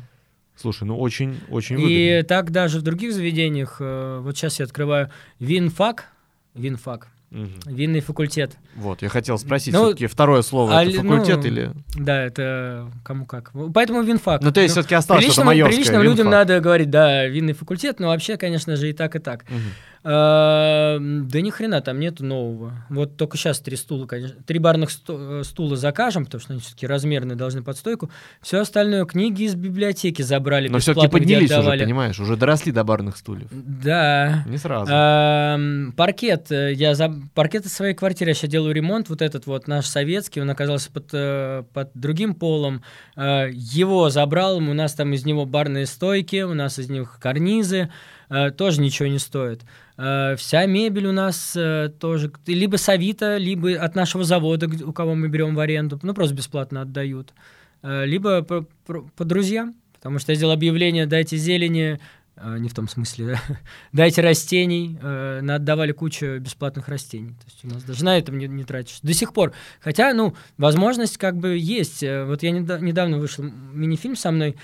Слушай, 0.61 0.85
ну 0.85 0.99
очень, 0.99 1.39
очень 1.51 1.79
И 1.81 1.83
выгодно. 2.17 2.29
так 2.29 2.51
даже 2.51 2.79
в 2.81 2.83
других 2.83 3.13
заведениях, 3.13 3.77
э, 3.81 4.19
вот 4.23 4.37
сейчас 4.37 4.59
я 4.59 4.65
открываю 4.65 5.11
винфак, 5.39 6.07
винфак, 6.55 7.09
Мгм. 7.31 7.53
винный 7.67 8.01
факультет. 8.01 8.57
Вот, 8.75 9.03
я 9.03 9.09
хотел 9.11 9.39
спросить, 9.39 9.73
Ну, 9.75 9.85
все-таки 9.85 10.07
второе 10.07 10.41
слово 10.43 10.79
а 10.79 10.83
это 10.83 10.91
ли- 10.93 10.97
факультет 10.99 11.37
ну, 11.43 11.47
или... 11.47 11.71
Да, 11.97 12.23
это 12.25 12.91
кому 13.05 13.27
как. 13.27 13.53
Поэтому 13.75 14.03
винфак. 14.03 14.41
Ну, 14.43 14.51
то 14.51 14.61
есть 14.61 14.73
все-таки 14.73 14.95
осталось 14.95 15.25
что-то 15.25 15.43
Приличным, 15.43 15.47
майорское. 15.47 15.77
приличным 15.77 16.03
людям 16.03 16.31
надо 16.31 16.59
говорить, 16.61 16.91
да, 16.91 17.27
винный 17.27 17.53
факультет, 17.53 18.01
но 18.01 18.09
вообще, 18.09 18.37
конечно 18.37 18.77
же, 18.77 18.89
и 18.89 18.93
так, 18.95 19.15
и 19.15 19.19
так. 19.19 19.45
Мгм. 19.51 19.61
А, 20.05 20.99
Да 21.01 21.41
ни 21.41 21.51
хрена 21.51 21.81
там 21.81 21.99
нету 22.01 22.25
нового. 22.25 22.73
Вот 22.89 23.17
только 23.17 23.37
сейчас 23.37 23.61
три 23.61 23.77
стула, 23.77 24.07
конечно. 24.07 24.37
Три 24.47 24.59
барных 24.59 24.91
э, 25.09 25.43
стула 25.45 25.77
закажем, 25.77 26.25
потому 26.25 26.41
что 26.41 26.53
они 26.53 26.61
все-таки 26.61 26.87
размерные, 26.87 27.37
должны 27.37 27.63
под 27.63 27.77
стойку. 27.77 28.11
Все 28.41 28.61
остальное 28.61 29.05
книги 29.05 29.45
из 29.45 29.55
библиотеки 29.55 30.23
забрали, 30.23 30.69
Но 30.69 30.79
все-таки 30.79 31.09
поднялись 31.09 31.51
уже, 31.51 31.71
понимаешь, 31.71 32.19
уже 32.21 32.37
доросли 32.37 32.73
до 32.73 32.85
барных 32.85 33.17
стульев. 33.17 33.49
Да. 33.51 34.45
Не 34.47 34.57
сразу. 34.59 34.91
Ам, 34.95 35.93
паркет. 35.97 36.51
э, 36.53 36.73
Я 36.75 36.95
за 36.95 37.13
паркет 37.35 37.67
из 37.67 37.73
своей 37.73 37.95
квартиры. 37.95 38.31
Я 38.31 38.35
сейчас 38.35 38.51
делаю 38.51 38.75
ремонт. 38.75 39.09
Вот 39.09 39.23
этот 39.23 39.47
вот 39.47 39.67
наш 39.69 39.87
советский, 39.87 40.41
он 40.41 40.51
оказался 40.51 40.91
под, 40.91 41.09
э, 41.13 41.65
под 41.73 41.91
другим 41.95 42.35
полом. 42.35 42.83
Его 43.17 44.11
забрал. 44.11 44.59
У 44.59 44.61
нас 44.75 44.95
там 44.95 45.13
из 45.13 45.25
него 45.25 45.45
барные 45.47 45.87
стойки, 45.87 46.43
у 46.43 46.55
нас 46.55 46.79
из 46.79 46.89
них 46.89 47.19
карнизы. 47.21 47.91
Э, 48.31 48.51
Тоже 48.51 48.81
ничего 48.81 49.09
не 49.09 49.19
стоит. 49.19 49.63
Э, 49.97 50.37
Вся 50.37 50.67
мебель 50.67 51.07
у 51.07 51.13
нас 51.13 51.55
э, 51.57 51.91
тоже 51.99 52.31
либо 52.47 52.77
с 52.77 52.89
Авито, 52.89 53.37
либо 53.37 53.73
от 53.75 53.95
нашего 53.95 54.25
завода, 54.25 54.69
у 54.85 54.93
кого 54.93 55.15
мы 55.15 55.29
берем 55.29 55.55
в 55.55 55.61
аренду. 55.61 55.99
Ну, 56.03 56.15
просто 56.15 56.35
бесплатно 56.35 56.83
отдают. 56.83 57.33
Либо 57.83 58.43
по, 58.43 58.67
по- 58.87 59.03
по 59.17 59.25
друзьям. 59.25 59.75
Потому 59.95 60.19
что 60.19 60.33
я 60.33 60.37
сделал 60.37 60.53
объявление 60.53 61.07
«дайте 61.07 61.37
зелени», 61.37 61.99
не 62.59 62.69
в 62.69 62.75
том 62.75 62.87
смысле, 62.89 63.27
да. 63.27 63.41
дайте 63.93 64.23
растений, 64.23 64.97
на- 65.03 65.57
отдавали 65.57 65.91
кучу 65.93 66.39
бесплатных 66.39 66.89
растений. 66.89 67.31
То 67.31 67.45
есть 67.47 67.65
у 67.65 67.69
нас 67.69 67.83
даже 67.83 68.05
на 68.05 68.17
этом 68.17 68.39
не, 68.39 68.47
не 68.47 68.63
тратишь. 68.65 69.01
До 69.03 69.13
сих 69.13 69.33
пор. 69.33 69.53
Хотя, 69.81 70.13
ну, 70.15 70.35
возможность 70.57 71.19
как 71.19 71.37
бы 71.37 71.57
есть. 71.59 72.03
Вот 72.03 72.43
я 72.45 72.51
неда- 72.53 72.81
недавно 72.81 73.19
вышел 73.19 73.43
мини-фильм 73.45 74.15
со 74.15 74.31
мной 74.31 74.57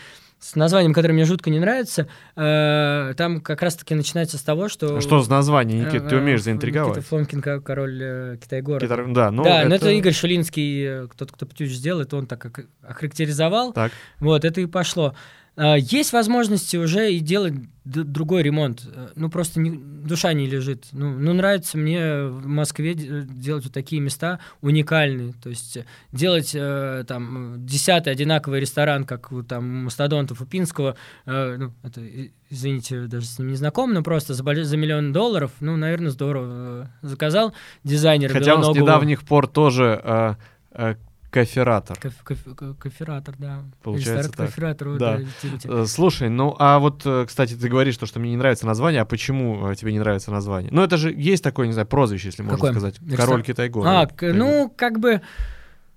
с 0.44 0.56
названием, 0.56 0.92
которое 0.92 1.14
мне 1.14 1.24
жутко 1.24 1.48
не 1.48 1.58
нравится. 1.58 2.06
Э, 2.36 3.14
Там 3.16 3.40
как 3.40 3.62
раз-таки 3.62 3.94
начинается 3.94 4.36
с 4.36 4.42
того, 4.42 4.68
что... 4.68 4.96
А 4.96 5.00
Что 5.00 5.20
за 5.20 5.30
название, 5.30 5.80
Никит? 5.84 6.06
Ты 6.08 6.16
э, 6.16 6.18
умеешь 6.18 6.40
Никита 6.40 6.44
заинтриговать? 6.44 7.06
Фомкин, 7.06 7.40
ко- 7.40 7.60
король 7.60 7.98
э, 8.02 8.36
Китай-города. 8.42 8.84
Китар- 8.86 9.12
Да, 9.14 9.30
ну 9.30 9.42
да, 9.42 9.64
но 9.64 9.74
это 9.76 9.88
Игорь 9.90 10.12
Шелинский, 10.12 10.84
э, 11.04 11.08
тот, 11.16 11.32
кто 11.32 11.46
«Птюч» 11.46 11.70
сделал, 11.70 12.02
это 12.02 12.16
он 12.16 12.26
так 12.26 12.66
охарактеризовал. 12.82 13.72
Так. 13.72 13.92
Вот, 14.20 14.44
это 14.44 14.60
и 14.60 14.66
пошло. 14.66 15.14
А, 15.56 15.76
Есть 15.76 16.12
возможности 16.12 16.76
уже 16.76 17.12
и 17.12 17.20
делать 17.20 17.54
другой 17.84 18.42
ремонт. 18.42 18.82
Э, 18.92 19.08
Ну, 19.14 19.28
просто 19.30 19.60
не- 19.60 19.70
душа 19.78 20.32
не 20.32 20.46
лежит. 20.46 20.86
Ну, 20.92 21.16
ну, 21.18 21.32
нравится 21.34 21.78
мне 21.78 22.24
в 22.24 22.46
Москве 22.46 22.94
де- 22.94 23.22
делать 23.22 23.64
вот 23.64 23.72
такие 23.72 24.00
места 24.00 24.40
уникальные. 24.62 25.34
То 25.42 25.50
есть 25.50 25.76
э, 25.76 25.84
делать 26.10 26.52
э, 26.54 27.04
там 27.06 27.64
десятый 27.66 28.12
одинаковый 28.12 28.60
ресторан, 28.60 29.04
как 29.04 29.30
у 29.32 29.42
там 29.42 29.64
у 29.64 29.84
Мастодонтов, 29.84 30.40
у 30.40 30.46
Пинского, 30.46 30.96
э, 31.26 31.56
ну, 31.58 31.72
это, 31.84 32.00
и- 32.00 32.30
извините, 32.50 33.02
даже 33.02 33.26
с 33.26 33.38
ним 33.38 33.48
не 33.50 33.56
знаком, 33.56 33.92
но 33.92 34.02
просто 34.02 34.34
за, 34.34 34.64
за 34.64 34.76
миллион 34.76 35.12
долларов, 35.12 35.52
ну, 35.60 35.76
наверное, 35.76 36.10
здорово. 36.10 36.90
Э, 37.02 37.06
Заказал 37.06 37.52
дизайнер 37.84 38.32
Хотя 38.32 38.54
он 38.56 38.62
с 38.62 38.66
Белоногову. 38.66 38.86
недавних 38.86 39.22
пор 39.24 39.46
тоже 39.46 40.00
э, 40.02 40.34
э, 40.72 40.94
кофератор. 41.34 41.98
Коф- 41.98 42.22
коф- 42.24 42.54
ко- 42.56 42.74
Кофератор, 42.74 43.34
да. 43.38 43.62
Получается 43.82 44.30
так. 44.30 44.46
Кофератор, 44.46 44.96
Да. 44.98 45.16
да, 45.18 45.24
типа, 45.42 45.72
Э, 45.82 45.86
Слушай, 45.86 46.28
ну 46.30 46.54
а 46.58 46.78
вот, 46.78 47.02
э, 47.04 47.24
кстати, 47.26 47.54
ты 47.54 47.68
говоришь, 47.68 47.96
то, 47.96 48.06
что 48.06 48.20
мне 48.20 48.30
не 48.30 48.36
нравится 48.36 48.66
название, 48.66 49.00
а 49.02 49.04
почему 49.04 49.70
э, 49.70 49.74
тебе 49.74 49.92
не 49.92 49.98
нравится 49.98 50.30
название? 50.30 50.70
Ну 50.72 50.82
это 50.82 50.96
же 50.96 51.12
есть 51.12 51.42
такое, 51.42 51.66
не 51.66 51.72
знаю, 51.72 51.86
прозвище, 51.88 52.28
если 52.28 52.42
можно 52.42 52.56
Какое? 52.56 52.70
сказать. 52.72 53.00
Король 53.16 53.42
Китай-города. 53.42 54.00
А, 54.02 54.06
к- 54.06 54.32
ну, 54.32 54.72
как 54.76 54.98
бы... 55.00 55.20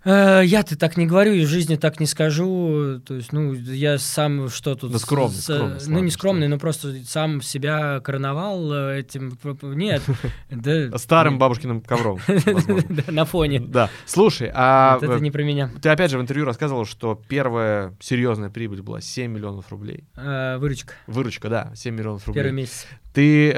э, 0.08 0.42
я-то 0.46 0.78
так 0.78 0.98
не 0.98 1.06
говорю, 1.06 1.34
и 1.34 1.46
в 1.46 1.48
жизни 1.48 1.76
так 1.76 2.00
не 2.00 2.06
скажу. 2.06 3.00
То 3.06 3.16
есть, 3.16 3.34
ну, 3.34 3.54
я 3.54 3.98
сам 3.98 4.50
что 4.50 4.76
тут... 4.76 4.92
Да 4.92 5.00
скромный, 5.00 5.36
с- 5.38 5.44
скромный, 5.44 5.68
ну, 5.68 5.94
ладно, 5.94 6.06
не 6.06 6.12
скромный, 6.12 6.48
но 6.48 6.58
просто 6.58 6.94
сам 7.06 7.42
себя 7.42 8.00
короновал 8.00 8.72
э, 8.74 9.00
этим... 9.00 9.38
Нет. 9.62 10.02
да, 10.50 10.98
Старым 10.98 11.38
бабушкиным 11.38 11.82
ковром. 11.82 12.20
На 13.08 13.26
фоне. 13.26 13.60
Да. 13.60 13.90
Слушай, 14.06 14.50
а 14.54 14.98
это 15.02 15.14
э, 15.14 15.20
не 15.20 15.32
про 15.32 15.44
меня. 15.44 15.70
ты 15.82 15.90
опять 15.90 16.12
же 16.12 16.18
в 16.18 16.22
интервью 16.22 16.46
рассказывал, 16.46 16.86
что 16.86 17.22
первая 17.28 17.94
серьезная 18.00 18.50
прибыль 18.50 18.82
была 18.82 19.02
7 19.02 19.32
миллионов 19.32 19.70
рублей. 19.70 20.06
Выручка. 20.16 20.94
Выручка, 21.08 21.50
да, 21.50 21.72
7 21.76 21.94
миллионов 21.96 22.24
Первый 22.26 22.50
рублей. 22.50 22.52
месяц. 22.64 22.86
Ты 23.14 23.52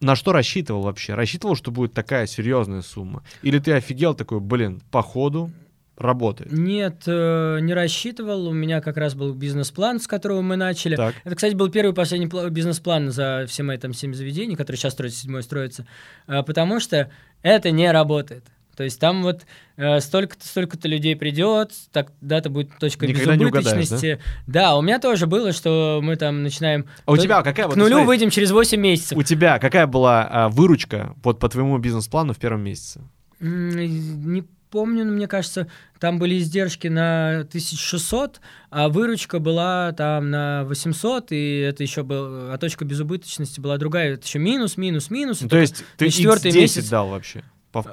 на 0.00 0.16
что 0.16 0.32
рассчитывал 0.32 0.82
вообще? 0.82 1.14
Рассчитывал, 1.14 1.54
что 1.56 1.70
будет 1.70 1.92
такая 1.92 2.26
серьезная 2.26 2.82
сумма? 2.82 3.22
Или 3.42 3.58
ты 3.58 3.72
офигел 3.72 4.14
такой, 4.14 4.40
блин, 4.40 4.80
походу 4.90 5.50
работает? 5.96 6.52
Нет, 6.52 7.02
э, 7.06 7.58
не 7.60 7.74
рассчитывал. 7.74 8.46
У 8.46 8.52
меня 8.52 8.80
как 8.80 8.96
раз 8.96 9.14
был 9.14 9.34
бизнес-план, 9.34 10.00
с 10.00 10.06
которого 10.06 10.42
мы 10.42 10.56
начали. 10.56 10.96
Так. 10.96 11.14
Это, 11.24 11.34
кстати, 11.34 11.54
был 11.54 11.68
первый 11.70 11.90
и 11.90 11.94
последний 11.94 12.26
пла- 12.28 12.50
бизнес-план 12.50 13.10
за 13.10 13.44
все 13.48 13.62
мои 13.64 13.78
там 13.78 13.92
семь 13.92 14.14
заведений, 14.14 14.54
которые 14.56 14.78
сейчас 14.78 14.92
строятся, 14.92 15.20
седьмой 15.20 15.42
строится, 15.42 15.86
А, 16.26 16.42
потому 16.42 16.78
что 16.80 17.10
это 17.42 17.70
не 17.70 17.90
работает. 17.90 18.44
То 18.78 18.84
есть 18.84 19.00
там 19.00 19.24
вот 19.24 19.44
э, 19.76 19.98
столько-то, 19.98 20.46
столько-то 20.46 20.86
людей 20.86 21.16
придет, 21.16 21.72
так 21.90 22.12
дата 22.20 22.48
будет 22.48 22.78
точка 22.78 23.08
Никогда 23.08 23.34
безубыточности. 23.34 24.20
да? 24.46 24.76
у 24.76 24.82
меня 24.82 25.00
тоже 25.00 25.26
было, 25.26 25.52
что 25.52 25.98
мы 26.00 26.14
там 26.14 26.44
начинаем 26.44 26.86
А 27.04 27.10
у 27.10 27.16
То- 27.16 27.22
тебя 27.22 27.42
какая 27.42 27.64
к 27.66 27.70
вот, 27.70 27.76
нулю 27.76 27.88
смотри, 27.96 28.06
выйдем 28.06 28.30
через 28.30 28.52
8 28.52 28.80
месяцев. 28.80 29.18
У 29.18 29.24
тебя 29.24 29.58
какая 29.58 29.88
была 29.88 30.28
а, 30.30 30.48
выручка 30.48 31.16
вот 31.24 31.40
по 31.40 31.48
твоему 31.48 31.76
бизнес-плану 31.78 32.34
в 32.34 32.38
первом 32.38 32.62
месяце? 32.62 33.00
Не 33.40 34.44
помню, 34.70 35.04
но 35.04 35.12
мне 35.12 35.26
кажется, 35.26 35.66
там 35.98 36.20
были 36.20 36.38
издержки 36.38 36.86
на 36.86 37.40
1600, 37.40 38.40
а 38.70 38.88
выручка 38.88 39.40
была 39.40 39.90
там 39.90 40.30
на 40.30 40.62
800, 40.66 41.32
и 41.32 41.58
это 41.62 41.82
еще 41.82 42.04
был, 42.04 42.52
а 42.52 42.58
точка 42.58 42.84
безубыточности 42.84 43.58
была 43.58 43.76
другая, 43.76 44.14
это 44.14 44.24
еще 44.24 44.38
минус, 44.38 44.76
минус, 44.76 45.10
минус. 45.10 45.40
Ну, 45.40 45.48
то 45.48 45.58
есть 45.58 45.84
ты 45.96 46.10
четвертый 46.10 46.52
X10 46.52 46.60
месяц- 46.60 46.88
дал 46.90 47.08
вообще? 47.08 47.42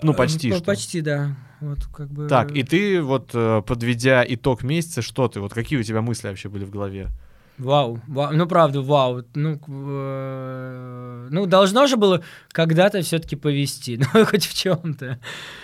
Ну, 0.02 0.12
Э, 0.14 0.16
почти 0.16 0.50
по- 0.50 0.56
что. 0.58 0.66
Почти, 0.66 1.02
да. 1.02 1.36
Вот 1.62 1.86
как 1.94 2.10
бы... 2.10 2.28
Так, 2.28 2.52
и 2.56 2.64
ты 2.64 3.02
вот, 3.02 3.32
э, 3.34 3.62
подведя 3.66 4.24
итог 4.28 4.64
месяца, 4.64 5.02
что 5.02 5.28
ты, 5.28 5.40
вот 5.40 5.54
какие 5.54 5.80
у 5.80 5.84
тебя 5.84 6.02
мысли 6.02 6.28
вообще 6.28 6.50
были 6.50 6.66
в 6.66 6.70
голове? 6.70 7.10
Вау, 7.58 8.02
вау, 8.08 8.34
ну 8.34 8.48
правда, 8.48 8.82
вау. 8.82 9.24
Ну, 9.34 9.60
э, 9.68 11.28
ну 11.32 11.46
должно 11.46 11.88
же 11.88 11.96
было 11.96 12.22
когда-то 12.52 13.02
все-таки 13.02 13.36
повести, 13.38 14.00
ну 14.14 14.26
хоть 14.26 14.46
в 14.46 14.54
чем-то. 14.54 15.20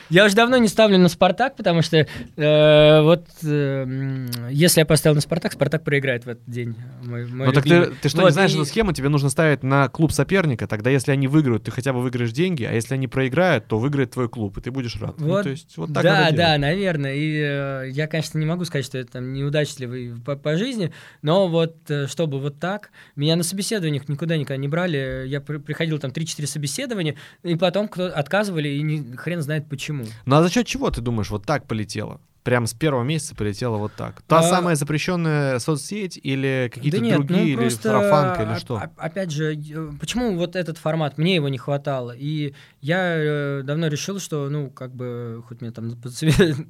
Я 0.09 0.25
уже 0.25 0.35
давно 0.35 0.57
не 0.57 0.67
ставлю 0.67 0.97
на 0.97 1.09
Спартак, 1.09 1.55
потому 1.55 1.81
что 1.81 1.97
э, 1.97 3.01
вот 3.01 3.27
э, 3.43 4.27
если 4.51 4.81
я 4.81 4.85
поставил 4.85 5.15
на 5.15 5.21
Спартак, 5.21 5.53
Спартак 5.53 5.83
проиграет 5.83 6.25
в 6.25 6.29
этот 6.29 6.49
день. 6.49 6.75
Мой, 7.03 7.25
мой 7.25 7.47
ну 7.47 7.53
так 7.53 7.63
ты, 7.63 7.87
ты 8.01 8.09
что, 8.09 8.21
вот, 8.21 8.27
не 8.27 8.33
знаешь 8.33 8.51
и... 8.51 8.55
эту 8.55 8.65
схему? 8.65 8.93
Тебе 8.93 9.09
нужно 9.09 9.29
ставить 9.29 9.63
на 9.63 9.89
клуб 9.89 10.11
соперника. 10.11 10.67
Тогда 10.67 10.89
если 10.89 11.11
они 11.11 11.27
выиграют, 11.27 11.63
ты 11.63 11.71
хотя 11.71 11.93
бы 11.93 12.01
выиграешь 12.01 12.31
деньги, 12.31 12.63
а 12.63 12.73
если 12.73 12.93
они 12.93 13.07
проиграют, 13.07 13.67
то 13.67 13.79
выиграет 13.79 14.11
твой 14.11 14.29
клуб, 14.29 14.57
и 14.57 14.61
ты 14.61 14.71
будешь 14.71 14.95
рад. 15.01 15.19
Ну, 15.19 15.27
вот, 15.27 15.37
ну, 15.37 15.43
то 15.43 15.49
есть, 15.49 15.77
вот 15.77 15.93
так 15.93 16.03
да, 16.03 16.31
да, 16.31 16.57
наверное. 16.57 17.15
И 17.15 17.35
э, 17.35 17.89
я, 17.91 18.07
конечно, 18.07 18.37
не 18.37 18.45
могу 18.45 18.65
сказать, 18.65 18.85
что 18.85 18.97
это 18.97 19.13
там 19.13 19.33
неудачливый 19.33 20.13
по, 20.25 20.35
по 20.35 20.57
жизни, 20.57 20.91
но 21.21 21.47
вот 21.47 21.77
э, 21.80 21.80
чтобы 22.07 22.39
вот 22.39 22.59
так, 22.59 22.91
меня 23.15 23.35
на 23.35 23.43
собеседованиях 23.43 24.09
никуда 24.09 24.37
никогда 24.37 24.57
не 24.57 24.67
брали. 24.67 25.25
Я 25.27 25.41
при, 25.41 25.57
приходил 25.57 25.99
там 25.99 26.11
3-4 26.11 26.45
собеседования, 26.45 27.15
и 27.43 27.55
потом 27.55 27.87
кто 27.87 28.05
отказывали, 28.07 28.69
и 28.69 28.81
не, 28.81 29.15
хрен 29.15 29.41
знает 29.41 29.67
почему. 29.69 30.05
Ну 30.25 30.35
а 30.35 30.43
за 30.43 30.49
счет 30.49 30.67
чего 30.67 30.89
ты 30.89 31.01
думаешь, 31.01 31.29
вот 31.29 31.45
так 31.45 31.67
полетело? 31.67 32.21
Прям 32.43 32.65
с 32.65 32.73
первого 32.73 33.03
месяца 33.03 33.35
полетело 33.35 33.77
вот 33.77 33.93
так. 33.93 34.23
Та 34.23 34.39
а... 34.39 34.43
самая 34.43 34.75
запрещенная 34.75 35.59
соцсеть 35.59 36.19
или 36.21 36.71
какие-то 36.73 36.97
да 36.97 37.03
нет, 37.03 37.17
другие, 37.17 37.39
ну, 37.39 37.47
или 37.47 37.55
просто, 37.69 37.81
сарафанка, 37.83 38.43
или 38.43 38.57
что? 38.57 38.81
Опять 38.97 39.31
же, 39.31 39.55
почему 39.99 40.35
вот 40.35 40.55
этот 40.55 40.79
формат? 40.79 41.19
Мне 41.19 41.35
его 41.35 41.49
не 41.49 41.59
хватало. 41.59 42.15
И 42.17 42.55
я 42.81 43.15
э, 43.15 43.61
давно 43.63 43.87
решил, 43.87 44.19
что, 44.19 44.49
ну, 44.49 44.71
как 44.71 44.95
бы, 44.95 45.43
хоть 45.47 45.61
меня 45.61 45.71
там 45.71 45.91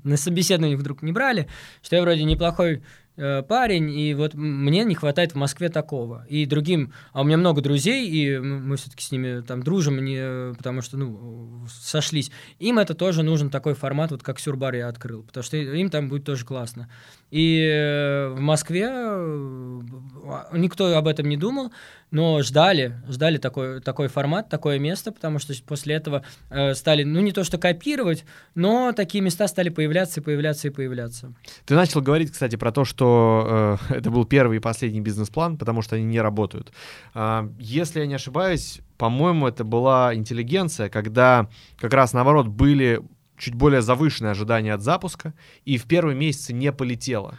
на 0.03 0.17
собеседование 0.17 0.75
вдруг 0.75 1.03
не 1.03 1.13
брали, 1.13 1.47
что 1.81 1.95
я 1.95 2.01
вроде 2.01 2.25
неплохой 2.25 2.83
Э, 3.23 3.43
парень, 3.43 3.91
и 3.91 4.15
вот 4.15 4.33
мне 4.33 4.83
не 4.83 4.95
хватает 4.95 5.33
в 5.33 5.35
Москве 5.35 5.69
такого. 5.69 6.25
И 6.27 6.47
другим, 6.47 6.91
а 7.13 7.21
у 7.21 7.23
меня 7.23 7.37
много 7.37 7.61
друзей, 7.61 8.09
и 8.09 8.39
мы 8.39 8.77
все-таки 8.77 9.03
с 9.03 9.11
ними 9.11 9.41
там 9.41 9.61
дружим, 9.61 10.03
не, 10.03 10.55
потому 10.55 10.81
что, 10.81 10.97
ну, 10.97 11.67
сошлись. 11.69 12.31
Им 12.57 12.79
это 12.79 12.95
тоже 12.95 13.21
нужен 13.21 13.51
такой 13.51 13.75
формат, 13.75 14.09
вот 14.09 14.23
как 14.23 14.39
Сюрбар 14.39 14.73
я 14.73 14.87
открыл, 14.87 15.21
потому 15.21 15.43
что 15.43 15.55
им 15.55 15.91
там 15.91 16.09
будет 16.09 16.23
тоже 16.23 16.45
классно. 16.45 16.89
И 17.29 17.63
э, 17.63 18.29
в 18.29 18.39
Москве 18.39 18.89
э, 18.89 19.81
никто 20.53 20.97
об 20.97 21.07
этом 21.07 21.29
не 21.29 21.37
думал, 21.37 21.71
но 22.11 22.41
ждали, 22.41 23.01
ждали 23.09 23.37
такой, 23.37 23.81
такой 23.81 24.09
формат, 24.09 24.49
такое 24.49 24.79
место, 24.79 25.11
потому 25.11 25.39
что 25.39 25.53
после 25.65 25.95
этого 25.95 26.23
э, 26.49 26.73
стали, 26.73 27.03
ну 27.03 27.21
не 27.21 27.31
то 27.31 27.43
что 27.43 27.57
копировать, 27.57 28.25
но 28.53 28.91
такие 28.91 29.23
места 29.23 29.47
стали 29.47 29.69
появляться 29.69 30.19
и 30.19 30.23
появляться 30.23 30.67
и 30.67 30.71
появляться. 30.71 31.33
Ты 31.65 31.75
начал 31.75 32.01
говорить, 32.01 32.31
кстати, 32.31 32.57
про 32.57 32.71
то, 32.71 32.85
что 32.85 33.77
э, 33.89 33.93
это 33.95 34.11
был 34.11 34.25
первый 34.25 34.57
и 34.57 34.59
последний 34.59 35.01
бизнес-план, 35.01 35.57
потому 35.57 35.81
что 35.81 35.95
они 35.95 36.05
не 36.05 36.21
работают. 36.21 36.71
Э, 37.15 37.49
если 37.57 38.01
я 38.01 38.05
не 38.05 38.15
ошибаюсь, 38.15 38.81
по-моему, 38.97 39.47
это 39.47 39.63
была 39.63 40.13
интеллигенция, 40.13 40.89
когда 40.89 41.49
как 41.79 41.93
раз 41.93 42.13
наоборот 42.13 42.47
были 42.47 43.01
чуть 43.37 43.55
более 43.55 43.81
завышенные 43.81 44.31
ожидания 44.31 44.73
от 44.73 44.81
запуска, 44.81 45.33
и 45.65 45.77
в 45.77 45.85
первые 45.85 46.15
месяцы 46.15 46.53
не 46.53 46.71
полетело. 46.71 47.35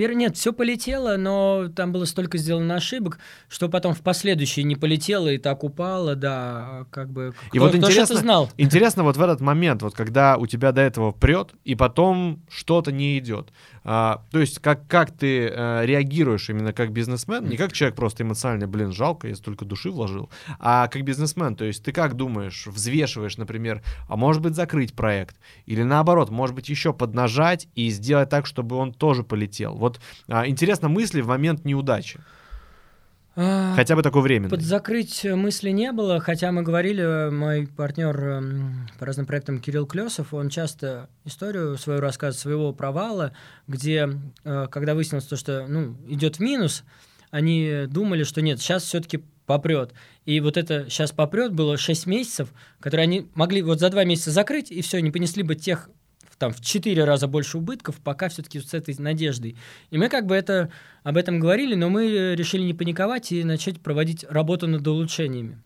Пер... 0.00 0.14
Нет, 0.14 0.34
все 0.34 0.54
полетело, 0.54 1.18
но 1.18 1.68
там 1.76 1.92
было 1.92 2.06
столько 2.06 2.38
сделано 2.38 2.76
ошибок, 2.76 3.18
что 3.50 3.68
потом 3.68 3.92
в 3.92 4.00
последующие 4.00 4.64
не 4.64 4.74
полетело 4.74 5.28
и 5.28 5.36
так 5.36 5.62
упало, 5.62 6.14
да, 6.14 6.86
как 6.90 7.10
бы. 7.10 7.34
И 7.52 7.58
кто, 7.58 7.66
вот 7.66 7.74
интересно, 7.74 8.16
знал. 8.16 8.50
интересно 8.56 9.02
вот 9.04 9.18
в 9.18 9.20
этот 9.20 9.42
момент, 9.42 9.82
вот 9.82 9.94
когда 9.94 10.38
у 10.38 10.46
тебя 10.46 10.72
до 10.72 10.80
этого 10.80 11.12
прет, 11.12 11.50
и 11.64 11.74
потом 11.74 12.40
что-то 12.48 12.92
не 12.92 13.18
идет. 13.18 13.50
А, 13.92 14.22
то 14.30 14.38
есть 14.38 14.60
как, 14.60 14.86
как 14.86 15.10
ты 15.10 15.48
а, 15.48 15.82
реагируешь 15.84 16.48
именно 16.48 16.72
как 16.72 16.92
бизнесмен, 16.92 17.48
не 17.48 17.56
как 17.56 17.72
человек 17.72 17.96
просто 17.96 18.22
эмоционально, 18.22 18.68
блин, 18.68 18.92
жалко, 18.92 19.26
я 19.26 19.34
столько 19.34 19.64
души 19.64 19.90
вложил, 19.90 20.30
а 20.60 20.86
как 20.86 21.02
бизнесмен, 21.02 21.56
то 21.56 21.64
есть 21.64 21.82
ты 21.82 21.90
как 21.90 22.14
думаешь, 22.14 22.68
взвешиваешь, 22.68 23.36
например, 23.36 23.82
а 24.06 24.14
может 24.14 24.42
быть 24.42 24.54
закрыть 24.54 24.94
проект, 24.94 25.40
или 25.66 25.82
наоборот, 25.82 26.30
может 26.30 26.54
быть 26.54 26.68
еще 26.68 26.92
поднажать 26.92 27.66
и 27.74 27.88
сделать 27.90 28.28
так, 28.28 28.46
чтобы 28.46 28.76
он 28.76 28.92
тоже 28.92 29.24
полетел. 29.24 29.74
Вот 29.74 30.00
а, 30.28 30.46
интересно 30.46 30.88
мысли 30.88 31.20
в 31.20 31.26
момент 31.26 31.64
неудачи. 31.64 32.20
А, 33.36 33.74
хотя 33.76 33.94
бы 33.94 34.02
такое 34.02 34.22
время. 34.22 34.48
Подзакрыть 34.48 35.24
мысли 35.24 35.70
не 35.70 35.92
было, 35.92 36.20
хотя 36.20 36.50
мы 36.52 36.62
говорили, 36.62 37.30
мой 37.30 37.68
партнер 37.68 38.16
эм, 38.18 38.88
по 38.98 39.06
разным 39.06 39.26
проектам 39.26 39.60
Кирилл 39.60 39.86
Клесов, 39.86 40.34
он 40.34 40.48
часто 40.48 41.08
историю 41.24 41.78
свою 41.78 42.00
рассказывает 42.00 42.40
своего 42.40 42.72
провала, 42.72 43.32
где, 43.68 44.08
э, 44.44 44.66
когда 44.70 44.94
выяснилось 44.94 45.26
то, 45.26 45.36
что 45.36 45.66
ну, 45.68 45.96
идет 46.08 46.36
в 46.36 46.40
минус, 46.40 46.84
они 47.30 47.84
думали, 47.88 48.24
что 48.24 48.42
нет, 48.42 48.60
сейчас 48.60 48.82
все-таки 48.82 49.22
попрет. 49.46 49.92
И 50.26 50.40
вот 50.40 50.56
это 50.56 50.86
сейчас 50.88 51.12
попрет 51.12 51.52
было 51.52 51.76
6 51.76 52.06
месяцев, 52.06 52.52
которые 52.80 53.04
они 53.04 53.28
могли 53.34 53.62
вот 53.62 53.80
за 53.80 53.90
2 53.90 54.04
месяца 54.04 54.30
закрыть, 54.30 54.70
и 54.70 54.80
все, 54.80 55.00
не 55.00 55.10
понесли 55.10 55.42
бы 55.42 55.54
тех 55.54 55.88
там 56.40 56.52
в 56.54 56.62
четыре 56.62 57.04
раза 57.04 57.28
больше 57.28 57.58
убытков, 57.58 58.00
пока 58.00 58.30
все-таки 58.30 58.60
с 58.60 58.72
этой 58.72 58.96
надеждой. 58.98 59.56
И 59.90 59.98
мы 59.98 60.08
как 60.08 60.24
бы 60.24 60.34
это, 60.34 60.72
об 61.02 61.18
этом 61.18 61.38
говорили, 61.38 61.74
но 61.74 61.90
мы 61.90 62.34
решили 62.34 62.62
не 62.62 62.72
паниковать 62.72 63.30
и 63.30 63.44
начать 63.44 63.78
проводить 63.78 64.24
работу 64.26 64.66
над 64.66 64.86
улучшениями. 64.88 65.62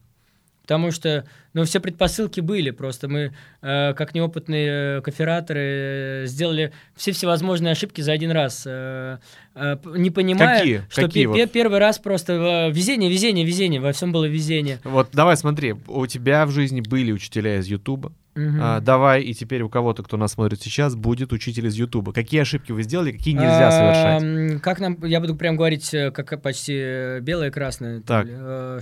Потому 0.63 0.91
что, 0.91 1.27
ну, 1.55 1.65
все 1.65 1.81
предпосылки 1.81 2.41
были, 2.41 2.71
просто 2.71 3.09
мы, 3.09 3.33
э, 3.63 3.95
как 3.95 4.15
неопытные 4.15 5.01
кофераторы, 5.03 5.61
э, 5.61 6.27
сделали 6.27 6.73
все 6.97 7.13
всевозможные 7.13 7.73
ошибки 7.73 8.01
за 8.01 8.13
один 8.13 8.33
раз, 8.33 8.65
э, 8.67 9.19
э, 9.55 9.77
не 9.97 10.11
понимая, 10.11 10.59
Какие? 10.59 10.83
что 10.91 11.03
Какие 11.03 11.27
вот? 11.27 11.53
первый 11.53 11.79
раз 11.79 11.99
просто 12.01 12.33
э, 12.33 12.71
везение, 12.73 13.09
везение, 13.09 13.47
везение, 13.47 13.81
во 13.81 13.93
всем 13.93 14.11
было 14.11 14.25
везение. 14.25 14.81
Вот 14.83 15.11
давай 15.13 15.37
смотри, 15.37 15.77
у 15.87 16.07
тебя 16.07 16.45
в 16.45 16.51
жизни 16.51 16.81
были 16.81 17.13
учителя 17.13 17.59
из 17.59 17.67
Ютуба, 17.67 18.13
Угу. 18.37 18.57
А, 18.61 18.81
давай, 18.81 19.23
и 19.23 19.33
теперь 19.33 19.63
у 19.63 19.69
кого-то, 19.69 20.03
кто 20.03 20.17
нас 20.17 20.33
смотрит 20.33 20.61
сейчас, 20.61 20.97
будет 20.97 21.33
учитель 21.33 21.67
из 21.67 21.75
Ютуба. 21.75 22.13
Какие 22.13 22.43
ошибки 22.43 22.73
вы 22.73 22.83
сделали, 22.83 23.13
какие 23.13 23.35
нельзя 23.35 23.71
совершать? 23.71 24.61
Как 24.61 24.81
нам, 24.81 25.05
я 25.05 25.21
буду 25.21 25.37
прям 25.37 25.57
говорить, 25.57 25.95
э, 25.95 26.11
как 26.11 26.43
почти 26.43 27.21
белое 27.21 27.49
и 27.49 27.51
красное. 27.53 28.01
Так, 28.01 28.27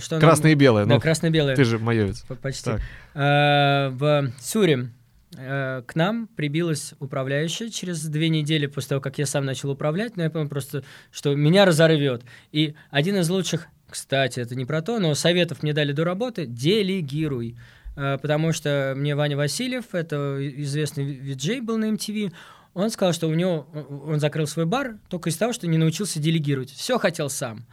что 0.01 0.19
красное 0.19 0.51
нам... 0.51 0.51
и 0.53 0.55
белое. 0.55 0.85
Да, 0.85 0.95
ну, 0.95 0.99
красное 0.99 1.29
и 1.29 1.33
белое. 1.33 1.55
Ты 1.55 1.65
же 1.65 1.77
майовец. 1.77 2.23
Почти. 2.41 2.62
Так. 2.63 2.81
А, 3.13 3.89
в 3.91 4.31
Сюре 4.39 4.89
к 5.35 5.95
нам 5.95 6.27
прибилась 6.27 6.93
управляющая 6.99 7.69
через 7.69 8.05
две 8.05 8.29
недели 8.29 8.67
после 8.67 8.89
того, 8.89 9.01
как 9.01 9.17
я 9.17 9.25
сам 9.25 9.45
начал 9.45 9.71
управлять, 9.71 10.15
но 10.15 10.21
я 10.21 10.29
понял 10.29 10.47
просто, 10.47 10.83
что 11.11 11.33
меня 11.33 11.65
разорвет. 11.65 12.21
И 12.51 12.75
один 12.91 13.15
из 13.17 13.31
лучших, 13.31 13.65
кстати, 13.89 14.41
это 14.41 14.53
не 14.53 14.65
про 14.65 14.83
то, 14.83 14.99
но 14.99 15.15
советов 15.15 15.63
мне 15.63 15.73
дали 15.73 15.91
до 15.91 16.03
работы, 16.03 16.45
делегируй. 16.45 17.57
Э, 17.95 18.17
потому 18.21 18.51
что 18.53 18.93
мне 18.95 19.15
Ваня 19.15 19.37
Васильев, 19.37 19.93
это 19.93 20.37
известный 20.61 21.05
виджей 21.05 21.61
был 21.61 21.77
на 21.77 21.85
MTV, 21.85 22.31
он 22.73 22.89
сказал, 22.89 23.13
что 23.13 23.27
у 23.27 23.33
него 23.33 23.67
он 24.07 24.19
закрыл 24.19 24.47
свой 24.47 24.65
бар 24.65 24.97
только 25.07 25.29
из-за 25.29 25.39
того, 25.39 25.53
что 25.53 25.67
не 25.67 25.77
научился 25.77 26.19
делегировать. 26.19 26.71
Все 26.71 26.97
хотел 26.97 27.29
сам. 27.29 27.65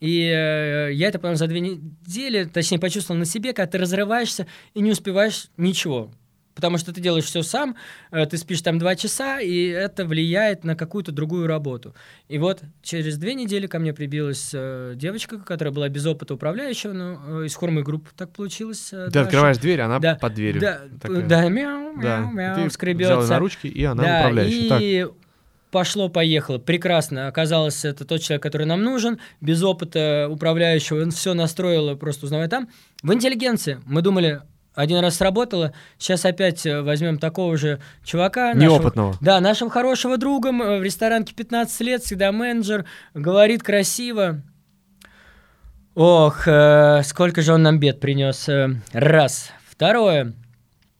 И 0.00 0.22
э, 0.22 0.92
я 0.92 1.08
это, 1.08 1.18
по 1.18 1.34
за 1.34 1.46
две 1.46 1.60
недели, 1.60 2.44
точнее, 2.44 2.78
почувствовал 2.78 3.18
на 3.18 3.24
себе, 3.24 3.52
когда 3.52 3.70
ты 3.70 3.78
разрываешься 3.78 4.46
и 4.74 4.80
не 4.80 4.92
успеваешь 4.92 5.48
ничего 5.56 6.10
потому 6.58 6.76
что 6.76 6.92
ты 6.92 7.00
делаешь 7.00 7.24
все 7.24 7.42
сам, 7.42 7.76
э, 8.10 8.26
ты 8.26 8.36
спишь 8.36 8.62
там 8.62 8.80
два 8.80 8.96
часа, 8.96 9.38
и 9.38 9.68
это 9.68 10.04
влияет 10.04 10.64
на 10.64 10.74
какую-то 10.74 11.12
другую 11.12 11.46
работу. 11.46 11.94
И 12.26 12.36
вот 12.36 12.62
через 12.82 13.16
две 13.16 13.34
недели 13.34 13.68
ко 13.68 13.78
мне 13.78 13.94
прибилась 13.94 14.50
э, 14.52 14.94
девочка, 14.96 15.38
которая 15.38 15.72
была 15.72 15.88
без 15.88 16.04
опыта 16.04 16.34
управляющего, 16.34 16.92
ну, 16.92 17.42
э, 17.42 17.46
из 17.46 17.54
хормы 17.54 17.84
групп 17.84 18.08
так 18.16 18.32
получилось. 18.32 18.88
Ты 18.90 19.08
Даша. 19.08 19.26
открываешь 19.26 19.58
дверь, 19.58 19.82
она 19.82 20.00
да, 20.00 20.16
под 20.16 20.34
дверью. 20.34 20.60
Да, 20.60 20.80
да 21.00 21.48
мяу, 21.48 21.92
мяу, 21.92 22.02
да. 22.02 22.20
мяу, 22.22 22.56
ты 22.56 22.70
скребется. 22.70 23.18
Взяла 23.18 23.34
на 23.34 23.38
ручки, 23.38 23.68
и 23.68 23.84
она 23.84 24.02
да, 24.02 24.18
управляющая. 24.18 24.80
И... 24.80 25.04
Так 25.04 25.12
пошло-поехало. 25.70 26.58
Прекрасно. 26.58 27.28
Оказалось, 27.28 27.84
это 27.84 28.04
тот 28.04 28.20
человек, 28.20 28.42
который 28.42 28.66
нам 28.66 28.82
нужен. 28.82 29.18
Без 29.40 29.62
опыта 29.62 30.28
управляющего 30.30 31.02
он 31.02 31.10
все 31.10 31.34
настроил, 31.34 31.96
просто 31.96 32.26
узнавая 32.26 32.48
там. 32.48 32.68
В 33.02 33.12
интеллигенции 33.12 33.80
мы 33.86 34.02
думали, 34.02 34.42
один 34.74 35.00
раз 35.00 35.16
сработало, 35.16 35.72
сейчас 35.98 36.24
опять 36.24 36.64
э, 36.64 36.82
возьмем 36.82 37.18
такого 37.18 37.56
же 37.56 37.80
чувака. 38.04 38.52
Неопытного. 38.52 39.08
Нашего, 39.08 39.24
да, 39.24 39.40
нашим 39.40 39.70
хорошего 39.70 40.18
другом, 40.18 40.62
э, 40.62 40.78
в 40.78 40.82
ресторанке 40.84 41.34
15 41.34 41.80
лет, 41.80 42.02
всегда 42.02 42.30
менеджер, 42.30 42.84
говорит 43.12 43.64
красиво. 43.64 44.42
Ох, 45.96 46.46
э, 46.46 47.02
сколько 47.02 47.42
же 47.42 47.54
он 47.54 47.64
нам 47.64 47.80
бед 47.80 47.98
принес. 47.98 48.48
Э, 48.48 48.70
раз. 48.92 49.50
Второе. 49.68 50.34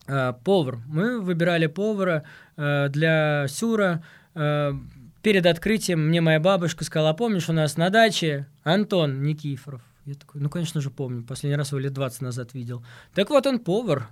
Э, 0.09 0.33
повар. 0.45 0.79
Мы 0.89 1.21
выбирали 1.21 1.67
повара 1.67 2.25
э, 2.57 2.89
для 2.89 3.47
Сюра. 3.47 4.03
Э, 4.03 4.18
перед 4.35 5.47
открытием 5.47 6.09
мне 6.09 6.21
моя 6.21 6.41
бабушка 6.41 6.85
сказала, 6.85 7.13
помнишь, 7.13 7.49
у 7.49 7.53
нас 7.53 7.77
на 7.77 7.91
даче 7.91 8.47
Антон 8.63 9.23
Никифоров. 9.23 9.83
Я 10.05 10.15
такой, 10.15 10.41
ну, 10.41 10.49
конечно 10.49 10.81
же, 10.81 10.91
помню. 10.91 11.23
Последний 11.23 11.57
раз 11.57 11.71
его 11.73 11.81
лет 11.81 11.93
20 11.93 12.23
назад 12.23 12.55
видел. 12.55 12.83
Так 13.15 13.29
вот, 13.31 13.47
он 13.47 13.59
повар. 13.59 14.09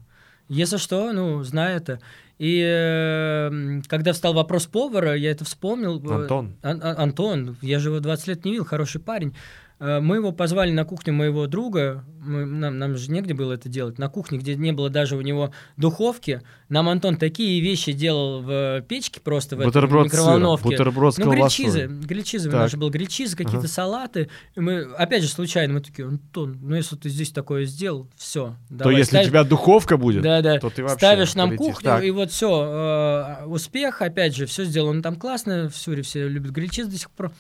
Если 0.48 0.76
что, 0.76 1.12
ну, 1.12 1.42
знаю 1.42 1.78
это. 1.78 2.00
И 2.38 2.60
э, 2.64 3.80
когда 3.88 4.12
встал 4.12 4.34
вопрос 4.34 4.66
повара, 4.66 5.14
я 5.16 5.30
это 5.30 5.44
вспомнил. 5.44 5.98
Антон. 6.22 6.56
Ан- 6.62 6.82
Антон, 6.82 7.56
я 7.62 7.78
же 7.78 7.88
его 7.88 8.00
20 8.00 8.28
лет 8.28 8.44
не 8.44 8.52
видел, 8.52 8.64
хороший 8.64 9.00
парень. 9.00 9.34
Э, 9.78 10.00
мы 10.00 10.16
его 10.16 10.32
позвали 10.32 10.70
на 10.72 10.84
кухню 10.84 11.12
моего 11.12 11.46
друга, 11.46 12.04
мы, 12.18 12.46
нам, 12.46 12.78
нам 12.78 12.96
же 12.96 13.10
негде 13.10 13.34
было 13.34 13.52
это 13.52 13.68
делать, 13.68 13.98
на 13.98 14.08
кухне, 14.08 14.38
где 14.38 14.54
не 14.56 14.72
было 14.72 14.88
даже 14.88 15.16
у 15.16 15.20
него 15.20 15.52
духовки. 15.76 16.40
Нам 16.68 16.88
Антон 16.88 17.16
такие 17.16 17.60
вещи 17.60 17.92
делал 17.92 18.40
в 18.42 18.82
печке 18.88 19.20
просто, 19.20 19.54
в 19.56 19.62
бутерброд 19.62 20.06
этой 20.06 20.14
микроволновке. 20.16 20.68
Сыра, 20.68 20.78
бутерброд 20.78 21.14
с 21.14 21.18
ну, 21.18 21.30
грильчизы, 21.30 21.86
грильчизы, 21.86 22.48
у 22.48 22.52
Так. 22.52 22.60
нас 22.62 22.70
же 22.70 22.76
был 22.78 22.90
грильчизы, 22.90 23.36
какие-то 23.36 23.58
Ага. 23.58 23.68
салаты. 23.68 24.30
И 24.54 24.60
мы, 24.60 24.80
опять 24.96 25.22
же, 25.22 25.28
случайно, 25.28 25.74
мы 25.74 25.80
такие, 25.80 26.08
Антон, 26.08 26.58
ну 26.62 26.74
если 26.74 26.96
ты 26.96 27.10
здесь 27.10 27.30
такое 27.30 27.66
сделал, 27.66 28.08
все. 28.16 28.56
То 28.78 28.90
если 28.90 29.18
у 29.18 29.24
тебя 29.24 29.44
духовка 29.44 29.98
будет, 29.98 30.22
да, 30.22 30.40
да. 30.40 30.58
то 30.58 30.70
ты 30.70 30.82
вообще 30.82 30.96
Ставишь 30.96 31.34
нам 31.34 31.50
полетишь. 31.50 31.66
кухню, 31.66 31.84
Так. 31.84 32.02
и 32.02 32.10
вот 32.10 32.30
все, 32.30 33.42
успех, 33.46 34.00
опять 34.00 34.34
же, 34.34 34.46
все 34.46 34.64
сделано 34.64 35.02
там 35.02 35.16
классно, 35.16 35.68
в 35.68 35.76
Суре 35.76 36.02
все 36.02 36.26
любят 36.28 36.52
грильчиз 36.52 36.86
до 36.88 36.96
сих 36.96 37.10
пор. 37.10 37.32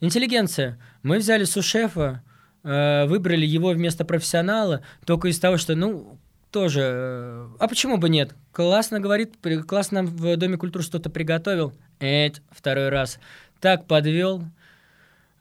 Интеллигенция. 0.00 0.78
Мы 1.02 1.18
взяли 1.18 1.44
сушефа, 1.44 2.22
э, 2.64 3.06
выбрали 3.06 3.46
его 3.46 3.70
вместо 3.70 4.04
профессионала, 4.04 4.82
только 5.04 5.28
из 5.28 5.38
того, 5.38 5.56
что, 5.56 5.74
ну, 5.74 6.18
тоже, 6.50 6.80
э, 6.82 7.48
а 7.58 7.68
почему 7.68 7.96
бы 7.96 8.08
нет? 8.08 8.34
Классно 8.52 9.00
говорит, 9.00 9.34
классно 9.66 10.02
нам 10.02 10.06
в 10.06 10.36
Доме 10.36 10.56
культуры 10.56 10.84
что-то 10.84 11.10
приготовил. 11.10 11.72
Эт, 12.00 12.42
второй 12.50 12.88
раз. 12.88 13.18
Так 13.60 13.86
подвел. 13.86 14.44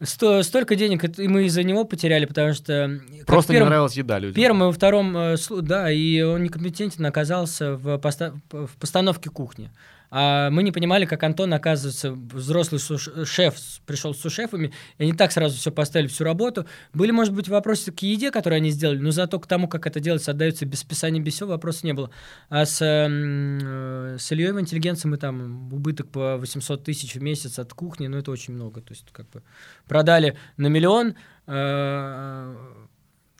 Сто- 0.01 0.43
столько 0.43 0.75
денег 0.75 1.17
и 1.17 1.27
мы 1.29 1.45
из-за 1.45 1.63
него 1.63 1.85
потеряли, 1.85 2.25
потому 2.25 2.53
что... 2.53 2.99
Просто 3.25 3.53
первым- 3.53 3.67
не 3.67 3.69
нравилась 3.69 3.93
еда 3.95 4.19
людям. 4.19 4.33
в 4.33 4.35
первом 4.35 4.69
и 4.69 4.73
втором, 4.73 5.17
э, 5.17 5.35
да, 5.61 5.89
и 5.89 6.21
он 6.21 6.43
некомпетентен 6.43 7.05
оказался 7.05 7.75
в, 7.77 7.97
поста- 7.97 8.33
в 8.51 8.75
постановке 8.77 9.29
кухни. 9.29 9.69
А 10.17 10.49
мы 10.49 10.63
не 10.63 10.71
понимали, 10.71 11.05
как 11.05 11.23
Антон, 11.23 11.53
оказывается, 11.53 12.13
взрослый 12.13 12.79
шеф 13.25 13.55
пришел 13.85 14.15
с 14.15 14.21
сушефами, 14.21 14.71
и 14.97 15.03
они 15.03 15.11
так 15.11 15.33
сразу 15.33 15.57
все 15.57 15.71
поставили, 15.71 16.07
всю 16.07 16.23
работу. 16.23 16.65
Были, 16.93 17.11
может 17.11 17.33
быть, 17.33 17.49
вопросы 17.49 17.91
к 17.91 17.99
еде, 17.99 18.31
которые 18.31 18.57
они 18.59 18.69
сделали, 18.69 18.97
но 18.97 19.11
зато 19.11 19.37
к 19.41 19.45
тому, 19.45 19.67
как 19.67 19.85
это 19.87 19.99
делается, 19.99 20.31
отдается 20.31 20.65
без 20.65 20.79
списания, 20.79 21.19
без 21.19 21.33
всего, 21.33 21.49
вопросов 21.49 21.83
не 21.83 21.91
было. 21.91 22.11
А 22.47 22.65
с, 22.65 22.81
эм, 22.81 23.59
э, 23.61 24.17
с 24.17 24.31
Ильей 24.31 24.53
в 24.53 24.61
интеллигенции 24.61 25.09
мы 25.09 25.17
там 25.17 25.73
убыток 25.73 26.07
по 26.07 26.37
800 26.37 26.81
тысяч 26.81 27.15
в 27.15 27.21
месяц 27.21 27.59
от 27.59 27.73
кухни, 27.73 28.07
ну 28.07 28.17
это 28.17 28.31
очень 28.31 28.53
много. 28.53 28.79
То 28.79 28.93
есть 28.93 29.07
как 29.11 29.29
бы 29.31 29.43
продали 29.85 30.37
на 30.55 30.67
миллион, 30.67 31.15
э, 31.45 32.55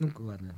ну 0.02 0.12
ладно. 0.20 0.56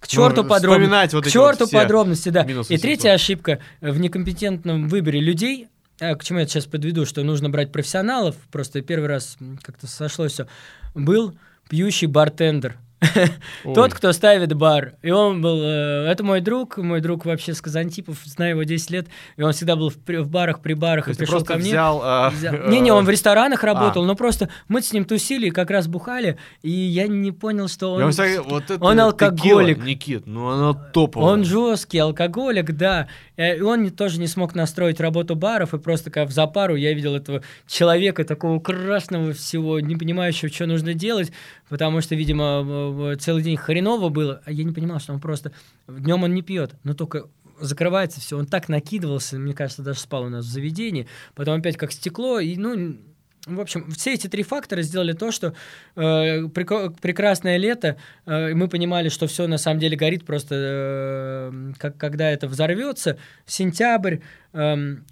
К 0.00 0.06
черту 0.06 0.42
Ну, 0.42 0.48
подробности. 0.48 1.14
вот 1.14 1.24
К 1.24 1.30
черту 1.30 1.64
вот 1.64 1.70
подробности, 1.72 2.28
да. 2.28 2.42
И 2.68 2.78
третья 2.78 3.12
ошибка 3.12 3.58
в 3.80 3.98
некомпетентном 3.98 4.88
выборе 4.88 5.20
людей. 5.20 5.68
а, 6.00 6.14
К 6.14 6.22
чему 6.24 6.38
я 6.38 6.46
сейчас 6.46 6.66
подведу, 6.66 7.04
что 7.06 7.24
нужно 7.24 7.50
брать 7.50 7.72
профессионалов, 7.72 8.36
просто 8.52 8.80
первый 8.82 9.08
раз 9.08 9.36
как-то 9.62 9.86
сошло 9.86 10.28
все, 10.28 10.46
был 10.94 11.34
пьющий 11.68 12.06
бартендер. 12.06 12.76
Тот, 13.74 13.94
кто 13.94 14.12
ставит 14.12 14.52
бар. 14.54 14.94
И 15.02 15.10
он 15.10 15.40
был... 15.40 15.60
э, 15.62 16.06
это 16.10 16.24
мой 16.24 16.40
друг, 16.40 16.78
мой 16.78 17.00
друг 17.00 17.24
вообще 17.24 17.54
с 17.54 17.60
Казантипов, 17.60 18.18
знаю 18.24 18.50
его 18.52 18.62
10 18.64 18.90
лет, 18.90 19.06
и 19.36 19.42
он 19.42 19.52
всегда 19.52 19.76
был 19.76 19.90
в, 19.90 19.96
при- 19.96 20.16
в 20.16 20.28
барах, 20.28 20.60
при 20.60 20.74
барах, 20.74 21.04
То 21.06 21.12
и 21.12 21.14
пришел 21.14 21.44
ко 21.44 21.54
мне. 21.54 21.68
взял... 21.70 22.00
а, 22.02 22.30
Взял- 22.30 22.68
Не-не, 22.68 22.92
он 22.92 23.04
в 23.04 23.10
ресторанах 23.10 23.62
работал, 23.62 24.02
А. 24.02 24.06
но 24.06 24.14
просто 24.16 24.48
мы 24.68 24.82
с 24.82 24.92
ним 24.92 25.04
тусили 25.04 25.46
и 25.48 25.50
как 25.50 25.70
раз 25.70 25.86
бухали, 25.86 26.38
и 26.62 26.70
я 26.70 27.06
не 27.06 27.30
понял, 27.32 27.68
что 27.68 27.92
он... 27.94 28.02
вот 28.06 28.70
он 28.70 28.96
текила, 28.96 29.04
алкоголик. 29.04 29.84
Никит, 29.84 30.26
ну 30.26 30.48
она 30.48 30.74
топовая. 30.74 31.32
Он 31.34 31.44
жесткий 31.44 31.98
алкоголик, 31.98 32.72
да. 32.72 33.08
Э, 33.36 33.58
И 33.58 33.60
он 33.60 33.90
тоже 33.90 34.18
не 34.18 34.26
смог 34.26 34.54
настроить 34.54 35.00
работу 35.00 35.36
баров, 35.36 35.72
и 35.74 35.78
просто 35.78 36.10
как 36.10 36.28
в 36.28 36.32
запару 36.32 36.74
я 36.74 36.92
видел 36.94 37.14
этого 37.14 37.42
человека, 37.66 38.24
такого 38.24 38.58
красного 38.60 39.32
всего, 39.32 39.78
не 39.80 39.94
понимающего, 39.96 40.50
что 40.52 40.66
нужно 40.66 40.94
делать, 40.94 41.32
потому 41.68 42.00
что, 42.00 42.14
видимо, 42.14 43.16
целый 43.18 43.42
день 43.42 43.56
хреново 43.56 44.08
было, 44.08 44.42
а 44.44 44.52
я 44.52 44.64
не 44.64 44.72
понимал, 44.72 45.00
что 45.00 45.12
он 45.12 45.20
просто... 45.20 45.52
Днем 45.86 46.22
он 46.22 46.34
не 46.34 46.42
пьет, 46.42 46.74
но 46.84 46.94
только 46.94 47.28
закрывается 47.60 48.20
все. 48.20 48.38
Он 48.38 48.46
так 48.46 48.68
накидывался, 48.68 49.38
мне 49.38 49.54
кажется, 49.54 49.82
даже 49.82 50.00
спал 50.00 50.24
у 50.24 50.28
нас 50.28 50.44
в 50.44 50.48
заведении, 50.48 51.08
потом 51.34 51.58
опять 51.58 51.76
как 51.76 51.92
стекло, 51.92 52.38
и, 52.38 52.56
ну, 52.56 52.98
в 53.46 53.60
общем, 53.60 53.90
все 53.90 54.14
эти 54.14 54.26
три 54.26 54.42
фактора 54.42 54.82
сделали 54.82 55.12
то, 55.12 55.30
что 55.30 55.54
э, 55.96 56.48
прекрасное 56.48 57.56
лето, 57.56 57.96
э, 58.26 58.54
мы 58.54 58.68
понимали, 58.68 59.08
что 59.08 59.26
все 59.26 59.46
на 59.46 59.58
самом 59.58 59.80
деле 59.80 59.96
горит 59.96 60.26
просто, 60.26 60.54
э, 60.54 61.72
как, 61.78 61.96
когда 61.96 62.30
это 62.30 62.46
взорвется. 62.46 63.18
Сентябрь, 63.46 64.18
эм, 64.52 65.04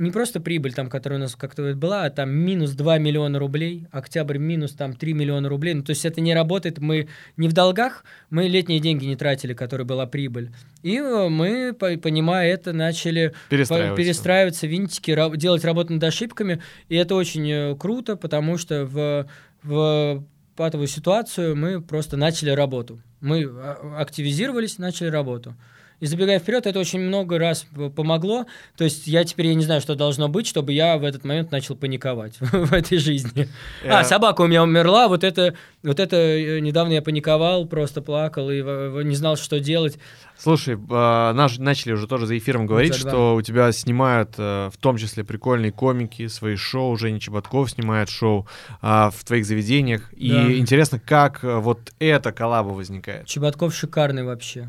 не 0.00 0.10
просто 0.10 0.40
прибыль, 0.40 0.72
там, 0.72 0.88
которая 0.88 1.18
у 1.18 1.22
нас 1.22 1.36
как-то 1.36 1.74
была, 1.74 2.04
а 2.04 2.10
там 2.10 2.30
минус 2.30 2.72
2 2.72 2.98
миллиона 2.98 3.38
рублей, 3.38 3.86
октябрь 3.92 4.38
минус 4.38 4.72
там 4.72 4.94
3 4.94 5.12
миллиона 5.12 5.48
рублей. 5.48 5.74
Ну, 5.74 5.82
то 5.82 5.90
есть 5.90 6.04
это 6.04 6.20
не 6.20 6.34
работает, 6.34 6.78
мы 6.78 7.08
не 7.36 7.48
в 7.48 7.52
долгах, 7.52 8.04
мы 8.30 8.48
летние 8.48 8.80
деньги 8.80 9.04
не 9.04 9.16
тратили, 9.16 9.52
которая 9.54 9.86
была 9.86 10.06
прибыль. 10.06 10.50
И 10.82 10.96
э, 10.96 11.28
мы, 11.28 11.74
по- 11.78 11.96
понимая 11.98 12.52
это, 12.52 12.72
начали 12.72 13.34
Перестраиваться. 13.48 13.96
перестраиваться, 13.96 14.66
винтики, 14.66 15.36
делать 15.36 15.64
работу 15.64 15.92
над 15.92 16.02
ошибками. 16.02 16.60
И 16.88 16.96
это 16.96 17.14
очень 17.14 17.48
э, 17.50 17.76
круто, 17.76 18.16
потому 18.16 18.56
что 18.56 18.86
в, 18.86 19.26
в 19.62 20.24
патовую 20.56 20.88
ситуацию 20.88 21.56
мы 21.56 21.80
просто 21.80 22.16
начали 22.16 22.50
работу. 22.50 23.00
Мы 23.20 23.44
а, 23.44 23.96
активизировались, 23.98 24.78
начали 24.78 25.08
работу. 25.08 25.54
И 26.00 26.06
забегая 26.06 26.38
вперед, 26.38 26.66
это 26.66 26.78
очень 26.80 27.00
много 27.00 27.38
раз 27.38 27.66
помогло. 27.94 28.46
То 28.76 28.84
есть 28.84 29.06
я 29.06 29.24
теперь 29.24 29.48
я 29.48 29.54
не 29.54 29.64
знаю, 29.64 29.80
что 29.80 29.94
должно 29.94 30.28
быть, 30.28 30.46
чтобы 30.46 30.72
я 30.72 30.96
в 30.98 31.04
этот 31.04 31.24
момент 31.24 31.52
начал 31.52 31.76
паниковать 31.76 32.36
в 32.40 32.72
этой 32.72 32.98
жизни. 32.98 33.48
А, 33.86 34.00
Э, 34.00 34.04
собака 34.04 34.42
у 34.42 34.46
меня 34.46 34.62
умерла, 34.62 35.08
вот 35.08 35.24
это, 35.24 35.54
вот 35.82 36.00
это 36.00 36.16
э, 36.16 36.60
недавно 36.60 36.94
я 36.94 37.02
паниковал, 37.02 37.66
просто 37.66 38.02
плакал 38.02 38.50
и 38.50 38.62
не 39.04 39.14
знал, 39.14 39.36
что 39.36 39.60
делать. 39.60 39.98
Слушай, 40.38 40.78
а, 40.90 41.32
наш, 41.34 41.58
начали 41.58 41.92
уже 41.92 42.06
тоже 42.06 42.26
за 42.26 42.38
эфиром 42.38 42.66
говорить, 42.66 42.94
за 42.94 43.02
два. 43.02 43.10
что 43.10 43.34
у 43.34 43.42
тебя 43.42 43.70
снимают 43.72 44.34
э, 44.38 44.70
в 44.72 44.76
том 44.78 44.96
числе 44.96 45.22
прикольные 45.22 45.72
комики, 45.72 46.28
свои 46.28 46.56
шоу, 46.56 46.96
Женя 46.96 47.20
Чеботков 47.20 47.70
снимает 47.70 48.08
шоу 48.08 48.46
а, 48.80 49.10
в 49.10 49.22
твоих 49.24 49.44
заведениях. 49.44 50.08
Да. 50.12 50.16
И 50.16 50.58
интересно, 50.58 50.98
как 50.98 51.40
вот 51.42 51.92
эта 51.98 52.32
коллаба 52.32 52.68
возникает. 52.68 53.26
Чеботков 53.26 53.74
шикарный 53.74 54.24
вообще. 54.24 54.66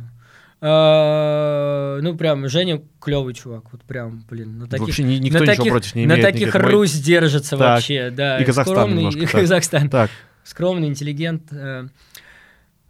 А, 0.61 1.99
Ну, 2.01 2.15
прям, 2.15 2.47
Женя 2.47 2.81
клевый 2.99 3.33
чувак. 3.33 3.65
Вот 3.71 3.83
прям, 3.83 4.23
блин, 4.29 4.59
на 4.59 4.67
таких... 4.67 4.87
Вообще 4.87 5.03
ни- 5.03 5.15
никто 5.15 5.39
на 5.39 5.45
таких, 5.45 5.71
против 5.71 5.95
не 5.95 6.05
на 6.05 6.13
имеет. 6.13 6.25
таких 6.25 6.47
никаких. 6.47 6.61
Мой- 6.63 6.71
Русь 6.71 6.93
держится 6.93 7.57
Так. 7.57 7.59
вообще, 7.59 8.09
да. 8.11 8.39
И 8.39 8.45
Казахстан 8.45 8.75
скромный, 8.75 8.97
немножко, 8.97 9.21
и. 9.37 9.41
Казахстан. 9.41 9.89
Так, 9.89 10.09
Скромный, 10.43 10.87
интеллигент. 10.87 11.43
э. 11.51 11.87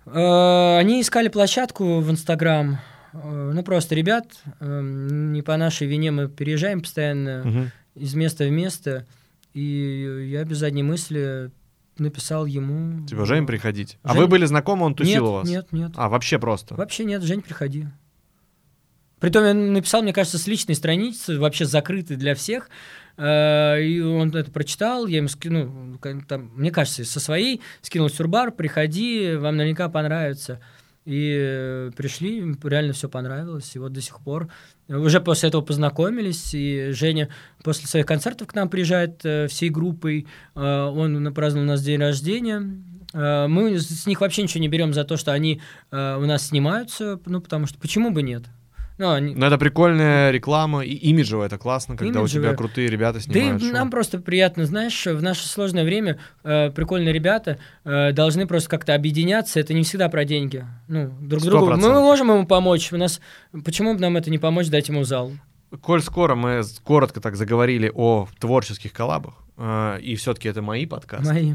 Э, 0.06 0.78
Они 0.80 1.02
искали 1.02 1.28
площадку 1.28 2.00
в 2.00 2.10
Инстаграм. 2.12 2.80
Э, 3.14 3.52
Ну, 3.54 3.64
просто 3.64 3.96
ребят, 3.96 4.26
э, 4.60 4.82
не 4.82 5.42
по 5.42 5.58
нашей 5.58 5.88
вине 5.88 6.12
мы 6.12 6.28
переезжаем 6.30 6.82
постоянно 6.82 7.42
мгм. 7.44 7.72
из 7.96 8.14
места 8.16 8.46
в 8.46 8.52
место. 8.52 9.06
И 9.54 10.28
я 10.32 10.44
без 10.46 10.58
задней 10.58 10.84
мысли 10.84 11.52
написал 12.02 12.46
ему... 12.46 13.06
Типа, 13.06 13.26
Жень, 13.26 13.46
приходить. 13.46 13.98
А 14.04 14.14
Жень- 14.14 14.22
вы 14.22 14.28
были 14.28 14.46
знакомы, 14.46 14.86
он 14.86 14.96
тусил 14.96 15.14
нет, 15.14 15.22
у 15.30 15.32
вас? 15.34 15.50
Нет, 15.50 15.68
нет. 15.72 15.92
А, 15.96 16.10
вообще 16.10 16.40
просто? 16.40 16.76
Вообще 16.76 17.06
нет, 17.06 17.22
Жень, 17.24 17.42
приходи. 17.42 17.88
Притом 19.20 19.46
я 19.46 19.54
написал, 19.54 20.02
мне 20.02 20.14
кажется, 20.14 20.40
с 20.40 20.48
личной 20.48 20.74
страницы, 20.74 21.40
вообще 21.40 21.66
закрытой 21.66 22.18
для 22.18 22.34
всех. 22.34 22.70
Э, 23.18 23.80
И 23.80 24.02
он 24.02 24.36
это 24.36 24.50
прочитал, 24.50 25.06
я 25.06 25.18
ему 25.18 25.28
скинул, 25.28 25.66
ну, 25.70 26.00
там, 26.28 26.52
мне 26.56 26.72
кажется, 26.72 27.06
со 27.06 27.20
своей 27.20 27.62
скинул 27.82 28.08
в 28.08 28.14
Сурбар, 28.14 28.52
приходи, 28.52 29.36
вам 29.36 29.58
наверняка 29.58 29.90
понравится. 29.90 30.60
И 31.06 31.36
э, 31.36 31.92
пришли, 31.96 32.40
им 32.40 32.60
реально 32.64 32.94
все 32.94 33.10
понравилось, 33.10 33.76
и 33.76 33.80
вот 33.80 33.92
до 33.92 34.02
сих 34.02 34.20
пор. 34.20 34.50
э, 34.88 34.96
Уже 34.96 35.20
после 35.20 35.50
этого 35.50 35.62
познакомились, 35.62 36.54
и 36.54 36.92
Женя 36.92 37.30
после 37.64 37.88
своих 37.88 38.06
концертов 38.06 38.48
к 38.48 38.54
нам 38.54 38.70
приезжает 38.70 39.26
э, 39.26 39.48
всей 39.48 39.70
группой, 39.70 40.28
э, 40.54 40.60
он 40.62 41.24
напраздновал 41.24 41.68
у 41.68 41.72
нас 41.72 41.82
день 41.82 42.00
рождения. 42.00 42.62
Мы 43.14 43.78
с 43.78 44.06
них 44.06 44.22
вообще 44.22 44.44
ничего 44.44 44.62
не 44.62 44.70
берем 44.70 44.94
за 44.94 45.04
то, 45.04 45.18
что 45.18 45.34
они 45.34 45.62
у 45.92 45.96
нас 45.98 46.48
снимаются, 46.48 47.20
ну, 47.26 47.42
потому 47.42 47.68
что 47.68 47.78
почему 47.78 48.10
бы 48.12 48.22
нет? 48.24 48.44
Ну, 49.02 49.14
они... 49.14 49.34
Ну, 49.34 49.48
это 49.48 49.58
прикольная 49.58 50.30
реклама, 50.30 50.86
и 50.86 50.94
имиджевая, 50.94 51.48
это 51.48 51.58
классно, 51.58 51.98
когда 51.98 52.22
у 52.22 52.28
тебя 52.28 52.54
крутые 52.54 52.88
ребята 52.88 53.18
Да 53.26 53.40
и 53.40 53.42
снимают 53.42 53.74
нам 53.74 53.90
просто 53.90 54.20
приятно, 54.20 54.68
знаешь, 54.68 55.08
в 55.08 55.24
наше 55.24 55.48
сложное 55.48 55.84
время 55.84 56.20
э, 56.44 56.70
прикольные 56.70 57.12
ребята 57.12 57.58
э, 57.84 58.12
должны 58.12 58.46
просто 58.46 58.70
как-то 58.70 58.94
объединяться. 58.94 59.60
Это 59.60 59.74
не 59.74 59.82
всегда 59.82 60.08
про 60.08 60.24
деньги. 60.24 60.68
Ну, 60.88 61.12
друг 61.20 61.42
Сто 61.42 61.50
другу. 61.50 61.78
Мы 61.78 61.90
можем 62.00 62.30
ему 62.30 62.46
помочь. 62.46 62.94
У 62.94 62.98
нас 62.98 63.22
почему 63.66 63.96
бы 63.96 64.00
нам 64.02 64.18
это 64.18 64.30
не 64.30 64.38
помочь, 64.38 64.68
дать 64.68 64.88
ему 64.88 65.04
зал? 65.04 65.32
Коль 65.82 66.04
скоро 66.04 66.36
мы 66.36 66.62
коротко 66.84 67.22
так 67.22 67.36
заговорили 67.36 67.92
о 67.92 68.28
творческих 68.40 68.94
коллабах, 68.94 69.34
э, 69.58 69.98
и 70.00 70.16
все-таки 70.16 70.48
это 70.48 70.62
мои 70.62 70.86
подкасты, 70.86 71.34
Мои. 71.34 71.54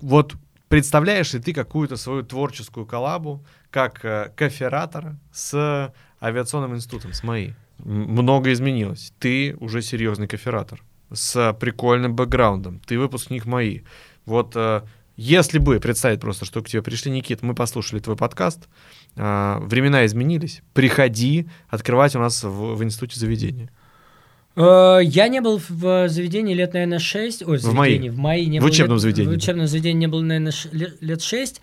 вот 0.00 0.34
представляешь 0.68 1.32
ли 1.32 1.40
ты 1.40 1.52
какую-то 1.52 1.96
свою 1.96 2.22
творческую 2.22 2.86
коллабу 2.86 3.44
как 3.70 4.04
э, 4.04 4.30
кофератора 4.36 5.18
с 5.32 5.92
авиационным 6.24 6.74
институтом, 6.74 7.12
с 7.12 7.22
МАИ, 7.22 7.52
много 7.78 8.52
изменилось. 8.52 9.12
Ты 9.18 9.56
уже 9.60 9.82
серьезный 9.82 10.26
кофератор 10.26 10.82
с 11.12 11.52
прикольным 11.60 12.14
бэкграундом. 12.14 12.80
Ты 12.86 12.98
выпускник 12.98 13.44
МАИ. 13.44 13.82
Вот 14.24 14.52
э, 14.56 14.82
если 15.16 15.58
бы 15.58 15.78
представить 15.80 16.20
просто, 16.20 16.44
что 16.44 16.62
к 16.62 16.68
тебе 16.68 16.82
пришли, 16.82 17.10
Никит, 17.10 17.42
мы 17.42 17.54
послушали 17.54 18.00
твой 18.00 18.16
подкаст, 18.16 18.68
э, 19.16 19.58
времена 19.60 20.06
изменились, 20.06 20.62
приходи 20.72 21.46
открывать 21.68 22.16
у 22.16 22.18
нас 22.18 22.42
в, 22.42 22.74
в 22.74 22.82
институте 22.82 23.20
заведения. 23.20 23.70
Э, 24.56 25.00
я 25.02 25.28
не 25.28 25.40
был 25.40 25.60
в 25.68 26.08
заведении 26.08 26.54
лет, 26.54 26.72
наверное, 26.72 26.98
6. 26.98 27.42
Ой, 27.46 27.58
в 27.58 27.60
заведении, 27.60 28.08
в 28.08 28.18
МАИ 28.18 28.46
не 28.46 28.60
в 28.60 28.62
был. 28.62 28.70
учебном 28.70 28.96
лет, 28.96 29.02
заведении. 29.02 29.28
В 29.28 29.36
учебном 29.36 29.66
заведении 29.66 30.00
не 30.00 30.08
было, 30.08 30.22
наверное, 30.22 30.52
лет 30.72 31.22
6. 31.22 31.60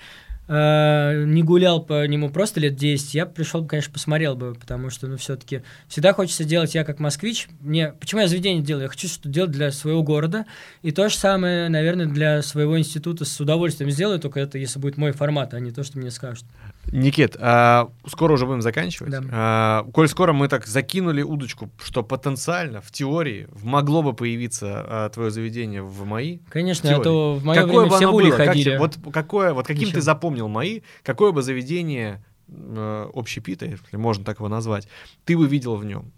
Э, 0.54 1.24
не 1.24 1.44
гулял 1.44 1.82
по 1.82 2.06
нему 2.06 2.30
просто 2.30 2.60
лет 2.60 2.76
10, 2.76 3.14
я 3.14 3.26
пришел 3.26 3.62
бы, 3.62 3.70
конечно, 3.70 3.94
посмотрел 3.94 4.36
бы, 4.36 4.54
потому 4.54 4.90
что, 4.90 5.08
ну, 5.08 5.16
все-таки 5.16 5.62
всегда 5.88 6.12
хочется 6.12 6.44
делать 6.44 6.76
я 6.76 6.84
как 6.84 7.00
москвич. 7.00 7.48
Мне, 7.62 7.94
почему 7.94 8.20
я 8.20 8.28
заведение 8.28 8.62
делаю? 8.62 8.84
Я 8.84 8.90
хочу 8.90 9.08
что-то 9.08 9.30
делать 9.30 9.52
для 9.52 9.72
своего 9.72 10.04
города, 10.04 10.46
и 10.82 10.92
то 10.92 11.08
же 11.08 11.16
самое, 11.16 11.70
наверное, 11.70 12.06
для 12.06 12.42
своего 12.42 12.78
института 12.78 13.24
с 13.24 13.40
удовольствием 13.40 13.92
сделаю, 13.92 14.20
только 14.20 14.42
это 14.42 14.58
если 14.58 14.78
будет 14.78 14.98
мой 14.98 15.14
формат, 15.14 15.54
а 15.54 15.60
не 15.62 15.72
то, 15.72 15.86
что 15.86 15.98
мне 15.98 16.12
скажут. 16.12 16.44
Никит, 16.92 17.36
а, 17.40 17.90
скоро 18.08 18.34
уже 18.34 18.46
будем 18.46 18.62
заканчивать. 18.62 19.12
Да. 19.12 19.22
А, 19.32 19.84
коль 19.94 20.08
скоро 20.10 20.34
мы 20.34 20.48
так 20.48 20.66
закинули 20.68 21.22
удочку, 21.22 21.70
что 21.82 22.04
потенциально, 22.04 22.82
в 22.82 22.92
теории, 22.92 23.48
могло 23.64 24.02
бы 24.04 24.14
появиться 24.14 24.84
а, 24.88 25.10
твое 25.10 25.32
заведение 25.32 25.84
в 25.84 26.04
МАИ. 26.06 26.40
Конечно, 26.50 26.94
а 26.96 27.00
то 27.00 27.36
в 27.36 27.46
мое 27.46 27.62
какое 27.62 27.80
время 27.80 27.90
бы 27.92 27.96
все 27.98 28.12
были 28.12 28.30
было? 28.30 28.38
Как 28.38 28.48
ходили. 28.48 28.64
тебе- 28.64 28.80
вот 28.80 28.98
какое, 29.14 29.54
вот 29.54 29.68
каким 29.68 29.84
Ничего. 29.84 30.00
ты 30.00 30.02
запомнил 30.02 30.48
МАИ, 30.48 30.82
какое 31.04 31.32
бы 31.32 31.42
заведение 31.42 32.24
э, 32.50 33.10
общепита, 33.14 33.66
если 33.66 33.96
можно 33.96 34.26
так 34.26 34.40
его 34.40 34.50
назвать, 34.50 34.88
ты 35.24 35.38
бы 35.38 35.48
видел 35.48 35.76
в 35.76 35.86
нем? 35.86 36.12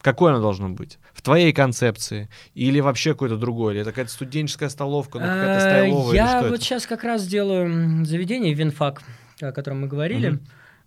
Какое 0.00 0.32
оно 0.32 0.40
должно 0.40 0.68
быть? 0.68 0.98
В 1.12 1.20
твоей 1.20 1.52
концепции? 1.52 2.28
Или 2.54 2.78
вообще 2.80 3.12
какое-то 3.12 3.36
другое? 3.36 3.72
Или 3.74 3.80
это 3.82 3.90
какая-то 3.90 4.12
студенческая 4.12 4.68
столовка, 4.68 5.18
ну, 5.18 5.26
какая-то 5.26 5.56
А, 5.56 5.60
стайловая? 5.60 6.08
или 6.10 6.16
Я 6.16 6.42
вот 6.48 6.62
сейчас 6.62 6.86
как 6.86 7.02
раз 7.02 7.26
делаю 7.26 8.04
заведение 8.06 8.54
Винфак, 8.54 9.02
о 9.40 9.52
котором 9.52 9.80
мы 9.80 9.86
говорили. 9.88 10.38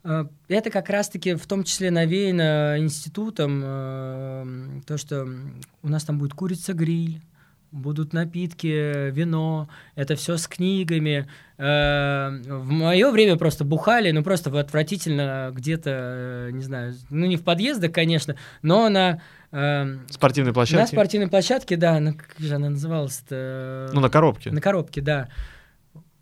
А, 0.04 0.28
Это 0.48 0.70
как 0.70 0.90
раз-таки 0.90 1.36
в 1.36 1.46
том 1.46 1.64
числе 1.64 1.92
навеяно 1.92 2.76
институтом, 2.78 3.62
э, 3.64 4.82
то, 4.88 4.98
что 4.98 5.28
у 5.84 5.90
нас 5.90 6.04
там 6.04 6.18
будет 6.20 6.34
курица-гриль, 6.34 7.22
будут 7.72 8.14
напитки, 8.14 9.12
вино, 9.12 9.70
это 9.96 10.16
все 10.16 10.38
с 10.38 10.48
книгами. 10.48 11.28
Э, 11.58 12.30
В 12.48 12.66
мое 12.72 13.12
время 13.12 13.36
просто 13.38 13.64
бухали, 13.66 14.12
ну 14.12 14.24
просто 14.24 14.58
отвратительно 14.58 15.52
где-то, 15.54 16.50
не 16.52 16.64
знаю, 16.64 16.96
ну 17.10 17.26
не 17.26 17.36
в 17.38 17.44
подъездах, 17.44 17.92
конечно, 17.92 18.36
но 18.62 18.90
на, 18.90 19.22
Спортивной 20.10 20.52
на 20.52 20.54
площадке? 20.54 20.96
спортивной 20.96 21.28
площадке, 21.28 21.76
да, 21.76 22.00
на, 22.00 22.14
как 22.14 22.36
же 22.38 22.56
она 22.56 22.70
называлась-то? 22.70 23.90
Ну, 23.94 24.00
на 24.00 24.10
коробке. 24.10 24.52
На 24.52 24.62
коробке, 24.62 25.02
да. 25.02 25.28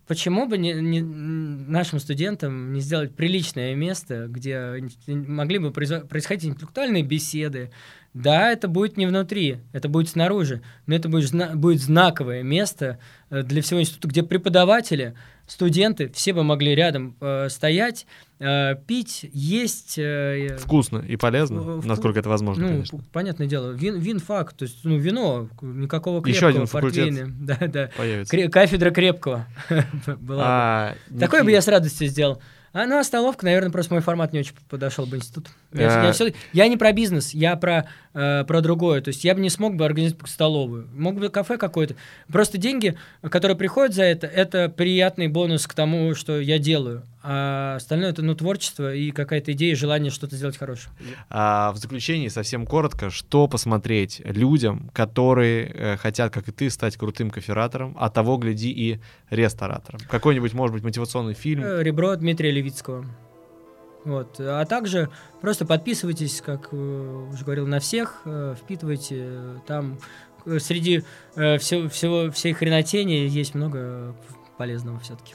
Почему 0.08 0.46
бы 0.46 0.56
не, 0.56 0.72
не- 0.72 1.02
нашим 1.02 2.00
студентам 2.00 2.72
не 2.72 2.80
сделать 2.80 3.14
приличное 3.14 3.74
место, 3.74 4.26
где 4.26 4.82
могли 5.06 5.58
бы 5.58 5.70
происходить 5.70 6.46
интеллектуальные 6.46 7.02
беседы? 7.02 7.70
Да, 8.14 8.50
это 8.50 8.68
будет 8.68 8.96
не 8.96 9.06
внутри, 9.06 9.58
это 9.72 9.90
будет 9.90 10.08
снаружи, 10.08 10.62
но 10.86 10.94
это 10.94 11.10
будет, 11.10 11.30
будет 11.56 11.82
знаковое 11.82 12.42
место 12.42 12.98
э, 13.28 13.42
для 13.42 13.60
всего 13.60 13.80
института, 13.80 14.08
где 14.08 14.22
преподаватели, 14.22 15.14
студенты, 15.48 16.08
все 16.14 16.32
бы 16.32 16.44
могли 16.44 16.74
рядом 16.74 17.16
э, 17.20 17.48
стоять, 17.48 18.06
э, 18.38 18.76
пить, 18.86 19.28
есть. 19.32 19.98
э, 19.98 20.56
Вкусно 20.60 20.98
и 20.98 21.16
полезно, 21.16 21.58
Вку- 21.60 21.86
насколько 21.86 22.20
это 22.20 22.28
возможно, 22.28 22.62
ну, 22.64 22.68
конечно. 22.74 23.00
понятное 23.12 23.46
дело, 23.48 23.72
вин, 23.72 23.98
винфак, 23.98 24.52
то 24.52 24.64
есть 24.64 24.84
ну, 24.84 24.96
вино, 24.98 25.48
никакого 25.60 26.18
Еще 26.26 26.40
крепкого, 26.40 26.48
один 26.50 26.66
факультет. 26.66 27.28
Да, 27.40 27.56
да. 27.66 27.90
Появится. 27.96 28.36
Кре- 28.36 28.48
кафедра 28.48 28.90
крепкого 28.92 29.46
была. 30.06 30.16
бы. 30.16 30.36
А, 30.38 30.94
Такое 31.18 31.42
бы 31.42 31.50
я 31.50 31.60
с 31.62 31.66
радостью 31.68 32.06
сделал. 32.08 32.40
А 32.74 32.84
ну, 32.86 32.98
а 32.98 33.02
столовка, 33.02 33.46
наверное, 33.46 33.70
просто 33.70 33.94
мой 33.94 34.02
формат 34.02 34.34
не 34.34 34.40
очень 34.40 34.52
подошел 34.68 35.06
бы 35.06 35.16
институт. 35.16 35.48
Я, 35.72 36.02
А. 36.02 36.06
я 36.06 36.12
всё- 36.12 36.30
я 36.52 36.68
не 36.68 36.76
про 36.76 36.92
бизнес, 36.92 37.32
я 37.32 37.56
про, 37.56 37.86
э, 38.14 38.44
про 38.44 38.60
другое. 38.60 39.00
То 39.00 39.08
есть 39.08 39.24
я 39.24 39.34
бы 39.34 39.40
не 39.40 39.50
смог 39.50 39.76
бы 39.76 39.84
организовать 39.84 40.28
столовую. 40.28 40.88
Мог 40.94 41.16
бы 41.16 41.28
кафе 41.28 41.56
какое-то. 41.58 41.94
Просто 42.28 42.58
деньги, 42.58 42.96
которые 43.22 43.56
приходят 43.56 43.94
за 43.94 44.04
это, 44.04 44.26
это 44.26 44.68
приятный 44.68 45.28
бонус 45.28 45.66
к 45.66 45.74
тому, 45.74 46.14
что 46.14 46.40
я 46.40 46.58
делаю. 46.58 47.02
А 47.22 47.74
остальное 47.76 48.10
это 48.10 48.22
ну, 48.22 48.34
творчество 48.34 48.94
и 48.94 49.10
какая-то 49.10 49.52
идея, 49.52 49.74
желание 49.74 50.10
что-то 50.10 50.36
сделать 50.36 50.56
хорошее. 50.56 50.88
а, 51.28 51.72
в 51.72 51.76
заключении 51.76 52.28
совсем 52.28 52.64
коротко, 52.64 53.10
что 53.10 53.48
посмотреть 53.48 54.22
людям, 54.24 54.90
которые 54.94 55.66
э, 55.66 55.96
хотят, 55.96 56.32
как 56.32 56.48
и 56.48 56.52
ты, 56.52 56.70
стать 56.70 56.96
крутым 56.96 57.30
кофератором, 57.30 57.96
а 57.98 58.08
того, 58.08 58.36
гляди, 58.36 58.70
и 58.70 59.00
ресторатором. 59.30 60.00
Какой-нибудь, 60.08 60.54
может 60.54 60.74
быть, 60.74 60.84
мотивационный 60.84 61.34
фильм. 61.34 61.64
Э, 61.64 61.82
Ребро 61.82 62.14
Дмитрия 62.16 62.50
Левицкого. 62.50 63.04
Вот. 64.08 64.36
А 64.40 64.64
также 64.64 65.10
просто 65.40 65.66
подписывайтесь, 65.66 66.40
как 66.44 66.68
э, 66.72 67.26
уже 67.32 67.44
говорил, 67.44 67.66
на 67.66 67.78
всех, 67.78 68.22
э, 68.24 68.54
впитывайте. 68.58 69.16
э, 69.18 69.56
Там 69.66 69.98
среди 70.58 71.02
э, 71.36 71.58
всего, 71.58 71.88
всего, 71.90 72.30
всей 72.32 72.54
хренотени 72.54 73.28
есть 73.28 73.54
много 73.54 74.14
полезного 74.56 74.98
все-таки. 75.00 75.34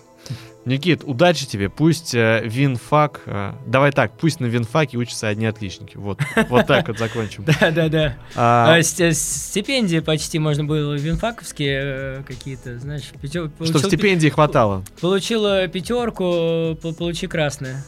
Никит, 0.66 1.04
удачи 1.04 1.46
тебе. 1.46 1.70
Пусть 1.70 2.16
э, 2.16 2.42
Винфак... 2.46 3.22
э, 3.26 3.52
давай 3.68 3.92
так, 3.92 4.18
пусть 4.18 4.40
на 4.40 4.46
Винфаке 4.46 4.98
учатся 4.98 5.28
одни 5.28 5.46
отличники. 5.46 5.98
Вот, 5.98 6.20
вот 6.50 6.66
так 6.66 6.88
вот 6.88 6.98
закончим. 6.98 7.44
Да-да-да. 7.60 8.16
А, 8.36 8.74
А, 8.78 8.82
ст- 8.82 9.14
стипендии 9.14 10.00
почти 10.00 10.40
можно 10.40 10.64
было 10.64 10.94
винфаковские 10.94 12.24
какие-то, 12.26 12.80
знаешь, 12.80 13.12
Чтобы 13.22 13.80
стипендии 13.80 14.30
хватало. 14.30 14.84
Получила 15.02 15.68
пятерку, 15.68 16.76
по- 16.82 16.94
получи 16.94 17.28
красное. 17.28 17.84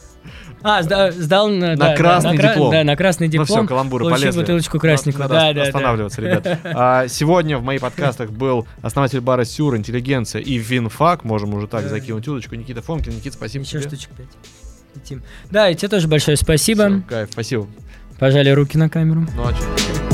А, 0.62 0.82
сда- 0.82 1.12
сдал 1.12 1.48
на, 1.48 1.76
да, 1.76 1.88
да, 1.90 1.96
красный 1.96 2.36
кра- 2.36 2.48
диплом. 2.50 2.70
Да, 2.72 2.84
на 2.84 2.96
красный 2.96 3.26
Ну 3.28 3.32
диплом. 3.32 3.46
все, 3.46 3.66
каламбуры 3.66 4.04
получи 4.04 4.22
полезли. 4.22 4.40
бутылочку 4.40 4.78
красненького. 4.78 5.22
Надо 5.22 5.34
Да, 5.34 5.40
да, 5.48 5.52
да. 5.54 5.62
останавливаться, 5.62 6.20
ребят. 6.22 6.58
А, 6.64 7.08
сегодня 7.08 7.58
в 7.58 7.62
моих 7.62 7.80
подкастах 7.80 8.30
был 8.30 8.66
основатель 8.82 9.20
бара 9.20 9.44
Сюр, 9.44 9.76
Интеллигенция 9.76 10.40
и 10.42 10.58
Винфак. 10.58 11.24
Можем 11.24 11.54
уже 11.54 11.66
так 11.68 11.82
Да. 11.84 11.88
закинуть 11.88 12.26
удочку. 12.26 12.54
Никита 12.54 12.82
Фомкин. 12.82 13.12
Никит, 13.14 13.34
спасибо 13.34 13.64
Еще 13.64 13.78
тебе. 13.80 13.88
штучек 13.88 14.10
пять. 14.10 14.26
Летим. 14.94 15.22
Да, 15.50 15.68
и 15.68 15.74
тебе 15.74 15.88
тоже 15.88 16.08
большое 16.08 16.36
спасибо. 16.36 16.88
Всё, 16.88 17.02
кайф, 17.08 17.28
спасибо. 17.32 17.66
Пожали 18.18 18.50
руки 18.50 18.78
на 18.78 18.88
камеру. 18.88 19.26
Ну 19.36 19.42
а 19.46 19.52
чё? 19.52 20.05